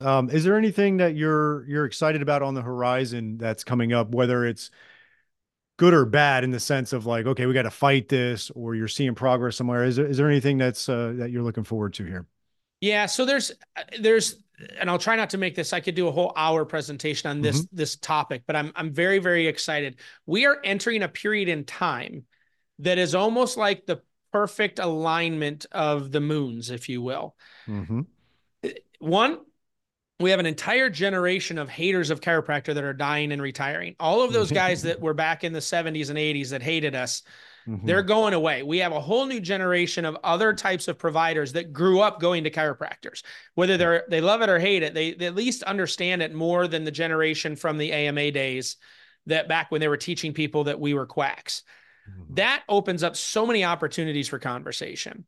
[0.00, 4.10] Um, is there anything that you're you're excited about on the horizon that's coming up,
[4.10, 4.70] whether it's
[5.76, 8.74] good or bad in the sense of like, okay, we got to fight this, or
[8.74, 9.84] you're seeing progress somewhere?
[9.84, 12.26] Is there is there anything that's uh, that you're looking forward to here?
[12.80, 13.52] Yeah, so there's
[14.00, 14.36] there's
[14.78, 15.72] and I'll try not to make this.
[15.72, 17.76] I could do a whole hour presentation on this mm-hmm.
[17.76, 19.96] this topic, but I'm I'm very very excited.
[20.26, 22.24] We are entering a period in time
[22.80, 27.36] that is almost like the perfect alignment of the moons, if you will.
[27.68, 28.00] Mm-hmm.
[28.98, 29.38] One,
[30.20, 33.94] we have an entire generation of haters of chiropractor that are dying and retiring.
[34.00, 37.22] All of those guys that were back in the 70s and 80s that hated us
[37.66, 37.86] Mm-hmm.
[37.86, 38.62] They're going away.
[38.62, 42.44] We have a whole new generation of other types of providers that grew up going
[42.44, 43.22] to chiropractors.
[43.54, 46.68] Whether they're they love it or hate it, they, they at least understand it more
[46.68, 48.76] than the generation from the AMA days
[49.26, 51.62] that back when they were teaching people that we were quacks.
[52.08, 52.34] Mm-hmm.
[52.34, 55.24] That opens up so many opportunities for conversation.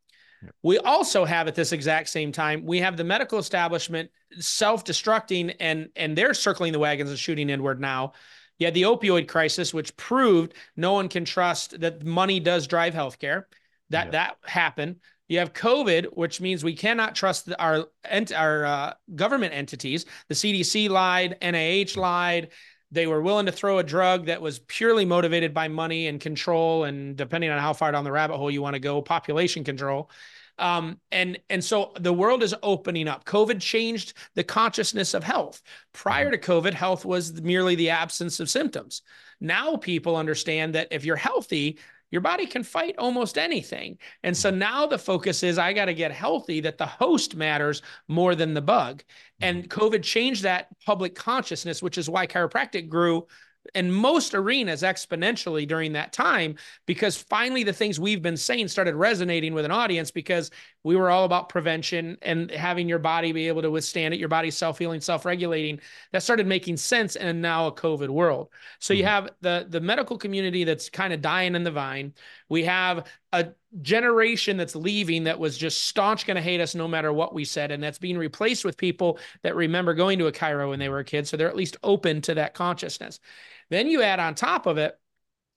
[0.62, 5.88] We also have at this exact same time, we have the medical establishment self-destructing and
[5.96, 8.12] and they're circling the wagons and shooting inward now
[8.58, 12.94] you had the opioid crisis, which proved no one can trust that money does drive
[12.94, 13.44] healthcare.
[13.90, 14.10] That yeah.
[14.12, 14.96] that happened.
[15.28, 17.86] You have COVID, which means we cannot trust our
[18.34, 20.06] our uh, government entities.
[20.28, 22.50] The CDC lied, NIH lied.
[22.92, 26.84] They were willing to throw a drug that was purely motivated by money and control,
[26.84, 30.10] and depending on how far down the rabbit hole you want to go, population control.
[30.58, 33.24] Um, and and so the world is opening up.
[33.24, 35.62] COVID changed the consciousness of health.
[35.92, 39.02] Prior to COVID, health was merely the absence of symptoms.
[39.40, 41.78] Now people understand that if you're healthy,
[42.10, 43.98] your body can fight almost anything.
[44.22, 47.82] And so now the focus is I got to get healthy, that the host matters
[48.08, 49.02] more than the bug.
[49.40, 53.26] And COVID changed that public consciousness, which is why chiropractic grew
[53.74, 56.56] in most arenas exponentially during that time
[56.86, 60.50] because finally the things we've been saying started resonating with an audience because
[60.84, 64.28] we were all about prevention and having your body be able to withstand it your
[64.28, 65.80] body self-healing self-regulating.
[66.12, 68.48] That started making sense in now a covid world.
[68.78, 68.98] So mm-hmm.
[68.98, 72.14] you have the the medical community that's kind of dying in the vine.
[72.48, 73.06] We have
[73.36, 77.34] a generation that's leaving that was just staunch going to hate us no matter what
[77.34, 80.78] we said and that's being replaced with people that remember going to a chiro when
[80.78, 83.20] they were a kid so they're at least open to that consciousness
[83.68, 84.98] then you add on top of it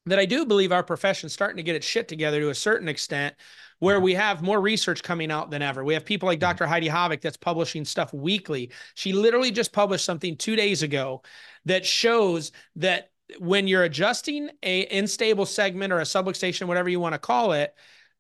[0.06, 2.88] that I do believe our profession's starting to get its shit together to a certain
[2.88, 3.36] extent
[3.80, 5.84] where we have more research coming out than ever.
[5.84, 6.40] We have people like.
[6.40, 6.66] Dr.
[6.66, 8.72] Heidi Haavik that's publishing stuff weekly.
[8.96, 11.22] She literally just published something two days ago
[11.66, 17.14] that shows that when you're adjusting a unstable segment or a subluxation, whatever you want
[17.14, 17.74] to call it,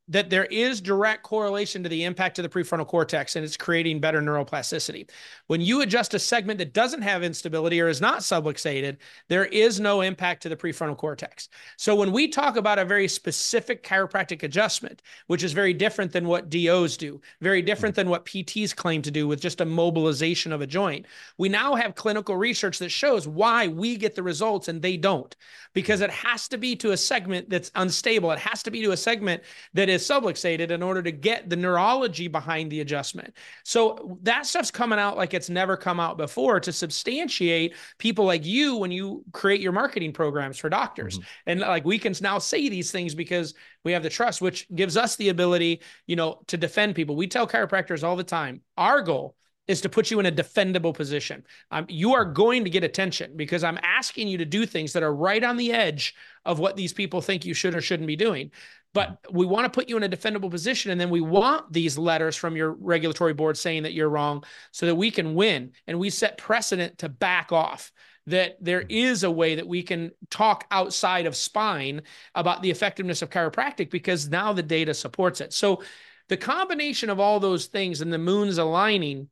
[0.10, 3.99] that there is direct correlation to the impact of the prefrontal cortex and it's creating
[3.99, 5.10] better neuroplasticity.
[5.47, 8.97] When you adjust a segment that doesn't have instability or is not subluxated,
[9.28, 11.49] there is no impact to the prefrontal cortex.
[11.78, 16.28] So when we talk about a very specific chiropractic adjustment, which is very different than
[16.28, 20.51] what DOs do, very different than what PTs claim to do with just a mobilization
[20.51, 21.05] of a joint,
[21.38, 25.36] we now have clinical research that shows why we get the results and they don't
[25.74, 28.32] because it has to be to a segment that's unstable.
[28.32, 29.43] It has to be to a segment
[29.74, 33.36] that is is subluxated in order to get the neurology behind the adjustment.
[33.64, 38.45] So that stuff's coming out like it's never come out before to substantiate people like
[38.45, 41.20] you when you create your marketing programs for doctors.
[41.20, 41.50] Mm-hmm.
[41.50, 44.97] And like we can now say these things because we have the trust, which gives
[44.97, 47.16] us the ability, you know, to defend people.
[47.16, 49.36] We tell chiropractors all the time, our goal
[49.70, 51.45] is to put you in a defendable position.
[51.70, 55.03] Um, you are going to get attention because I'm asking you to do things that
[55.03, 58.15] are right on the edge of what these people think you should or shouldn't be
[58.15, 58.49] doing.
[58.95, 60.89] But we want to put you in a defendable position.
[60.89, 64.88] And then we want these letters from your regulatory board saying that you're wrong so
[64.88, 65.74] that we can win.
[65.86, 67.91] And we set precedent to back off
[68.26, 72.01] that there is a way that we can talk outside of spine
[72.34, 75.53] about the effectiveness of chiropractic because now the data supports it.
[75.53, 75.84] So
[76.28, 79.30] the combination of all those things and the moons aligning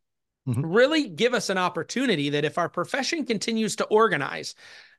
[0.47, 0.65] mm-hmm.
[0.65, 4.55] really give us an opportunity that if our profession continues to organize,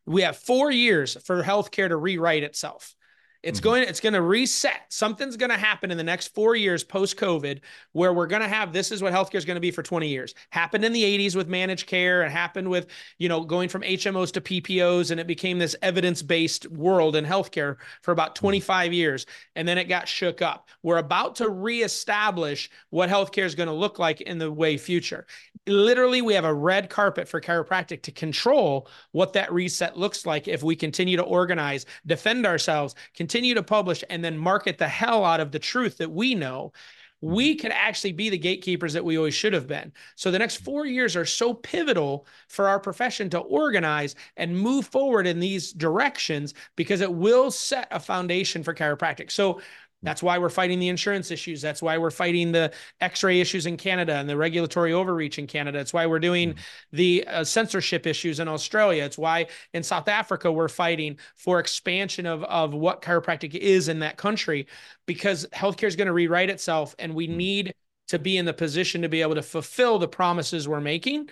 [0.06, 2.94] we have four years for healthcare to rewrite itself.
[3.42, 3.68] It's mm-hmm.
[3.68, 4.82] going it's going to reset.
[4.88, 7.60] Something's going to happen in the next 4 years post COVID
[7.92, 10.08] where we're going to have this is what healthcare is going to be for 20
[10.08, 10.34] years.
[10.50, 14.32] Happened in the 80s with managed care and happened with, you know, going from HMOs
[14.32, 18.46] to PPOs and it became this evidence-based world in healthcare for about mm-hmm.
[18.46, 20.68] 25 years and then it got shook up.
[20.82, 25.26] We're about to reestablish what healthcare is going to look like in the way future
[25.66, 30.48] literally we have a red carpet for chiropractic to control what that reset looks like
[30.48, 35.24] if we continue to organize defend ourselves continue to publish and then market the hell
[35.24, 36.72] out of the truth that we know
[37.20, 37.60] we mm-hmm.
[37.60, 39.92] could actually be the gatekeepers that we always should have been.
[40.14, 40.64] So the next mm-hmm.
[40.64, 45.72] four years are so pivotal for our profession to organize and move forward in these
[45.72, 49.30] directions because it will set a foundation for chiropractic.
[49.30, 49.60] So
[50.02, 51.60] that's why we're fighting the insurance issues.
[51.60, 55.80] That's why we're fighting the x-ray issues in Canada and the regulatory overreach in Canada.
[55.80, 56.96] It's why we're doing mm-hmm.
[56.96, 59.04] the uh, censorship issues in Australia.
[59.04, 63.98] It's why in South Africa we're fighting for expansion of, of what chiropractic is in
[64.00, 64.68] that country
[65.06, 67.36] because healthcare is going to rewrite itself and we mm-hmm.
[67.36, 67.74] need
[68.08, 71.28] to be in the position to be able to fulfill the promises we're making.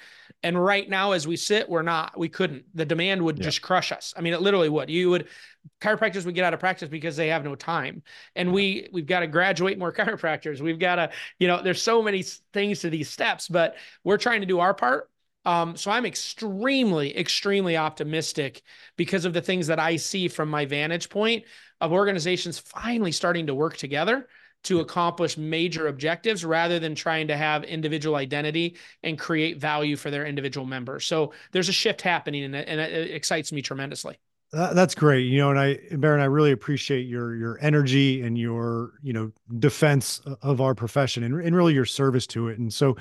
[0.46, 2.66] And right now, as we sit, we're not, we couldn't.
[2.72, 3.42] The demand would yeah.
[3.42, 4.14] just crush us.
[4.16, 4.88] I mean, it literally would.
[4.88, 5.26] You would,
[5.80, 8.04] chiropractors would get out of practice because they have no time.
[8.36, 10.60] And we, we've got to graduate more chiropractors.
[10.60, 12.22] We've got to, you know, there's so many
[12.52, 13.74] things to these steps, but
[14.04, 15.10] we're trying to do our part.
[15.44, 18.62] Um, so I'm extremely, extremely optimistic
[18.96, 21.42] because of the things that I see from my vantage point
[21.80, 24.28] of organizations finally starting to work together
[24.66, 30.10] to accomplish major objectives rather than trying to have individual identity and create value for
[30.10, 31.06] their individual members.
[31.06, 34.18] So there's a shift happening and it, and it excites me tremendously.
[34.52, 35.22] That's great.
[35.22, 39.32] You know, and I, Bharon, I really appreciate your your energy and your you know
[39.58, 42.58] defense of our profession and, and really your service to it.
[42.58, 42.96] And so,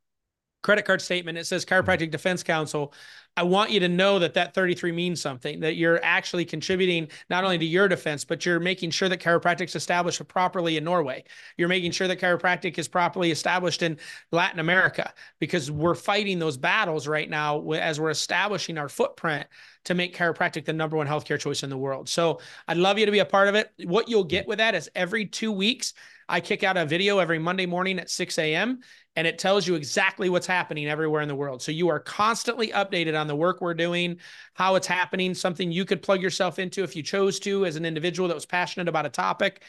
[0.64, 1.64] credit card statement, it says.
[1.64, 2.92] Chiropractic Defense Council.
[3.36, 7.44] I want you to know that that 33 means something, that you're actually contributing not
[7.44, 11.24] only to your defense, but you're making sure that chiropractic's established properly in Norway.
[11.58, 13.98] You're making sure that chiropractic is properly established in
[14.30, 19.46] Latin America because we're fighting those battles right now as we're establishing our footprint
[19.84, 22.08] to make chiropractic the number one healthcare choice in the world.
[22.08, 23.70] So I'd love you to be a part of it.
[23.84, 25.92] What you'll get with that is every two weeks,
[26.26, 28.80] I kick out a video every Monday morning at 6 a.m
[29.16, 31.62] and it tells you exactly what's happening everywhere in the world.
[31.62, 34.18] So you are constantly updated on the work we're doing,
[34.54, 37.84] how it's happening, something you could plug yourself into if you chose to as an
[37.84, 39.62] individual that was passionate about a topic.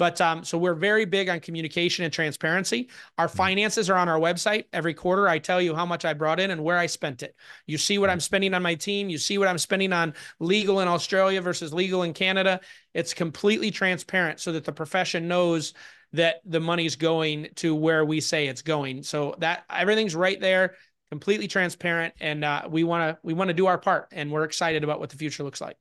[0.00, 2.88] But um, so we're very big on communication and transparency.
[3.18, 3.36] Our mm-hmm.
[3.36, 4.64] finances are on our website.
[4.72, 7.36] Every quarter, I tell you how much I brought in and where I spent it.
[7.66, 9.10] You see what I'm spending on my team.
[9.10, 12.60] You see what I'm spending on legal in Australia versus legal in Canada.
[12.94, 15.74] It's completely transparent so that the profession knows
[16.12, 19.02] that the money's going to where we say it's going.
[19.02, 20.74] So that everything's right there,
[21.10, 24.44] completely transparent, and uh, we want to we want to do our part, and we're
[24.44, 25.76] excited about what the future looks like.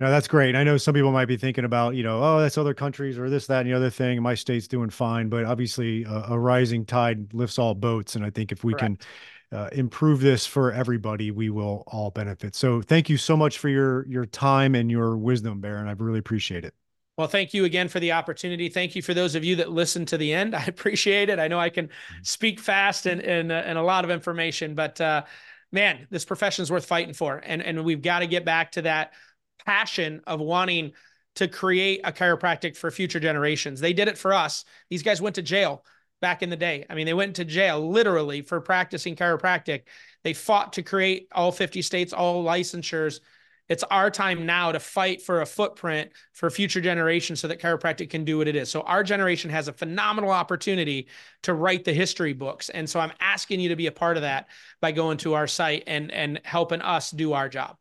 [0.00, 0.56] No, that's great.
[0.56, 3.30] I know some people might be thinking about, you know, oh, that's other countries or
[3.30, 4.20] this, that, and the other thing.
[4.20, 8.30] My state's doing fine, but obviously, a, a rising tide lifts all boats, and I
[8.30, 9.06] think if we Correct.
[9.50, 12.56] can uh, improve this for everybody, we will all benefit.
[12.56, 15.86] So, thank you so much for your your time and your wisdom, Bharon.
[15.86, 16.74] I really appreciate it.
[17.16, 18.68] Well, thank you again for the opportunity.
[18.68, 20.54] Thank you for those of you that listened to the end.
[20.56, 21.38] I appreciate it.
[21.38, 22.22] I know I can mm-hmm.
[22.22, 25.24] speak fast and and, uh, and a lot of information, but uh,
[25.72, 28.82] man, this profession is worth fighting for, and and we've got to get back to
[28.82, 29.12] that
[29.64, 30.92] passion of wanting
[31.36, 33.80] to create a chiropractic for future generations.
[33.80, 34.64] They did it for us.
[34.88, 35.84] These guys went to jail
[36.20, 36.86] back in the day.
[36.88, 39.82] I mean, they went to jail literally for practicing chiropractic.
[40.22, 43.20] They fought to create all 50 states, all licensures
[43.68, 48.10] it's our time now to fight for a footprint for future generations so that chiropractic
[48.10, 48.70] can do what it is.
[48.70, 51.08] So our generation has a phenomenal opportunity
[51.42, 52.68] to write the history books.
[52.68, 54.48] And so I'm asking you to be a part of that
[54.80, 57.76] by going to our site and and helping us do our job.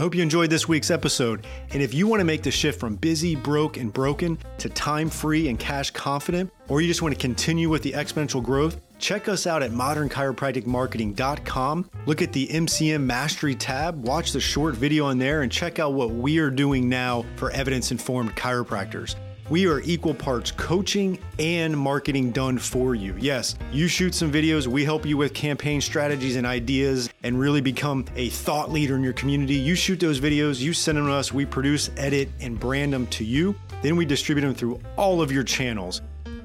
[0.00, 1.46] I hope you enjoyed this week's episode.
[1.74, 5.10] And if you want to make the shift from busy, broke, and broken to time
[5.10, 9.28] free and cash confident, or you just want to continue with the exponential growth, check
[9.28, 11.90] us out at modernchiropracticmarketing.com.
[12.06, 15.92] Look at the MCM Mastery tab, watch the short video on there, and check out
[15.92, 19.16] what we are doing now for evidence informed chiropractors.
[19.50, 23.16] We are equal parts coaching and marketing done for you.
[23.18, 27.60] Yes, you shoot some videos, we help you with campaign strategies and ideas and really
[27.60, 29.54] become a thought leader in your community.
[29.54, 33.08] You shoot those videos, you send them to us, we produce, edit, and brand them
[33.08, 33.56] to you.
[33.82, 36.00] Then we distribute them through all of your channels.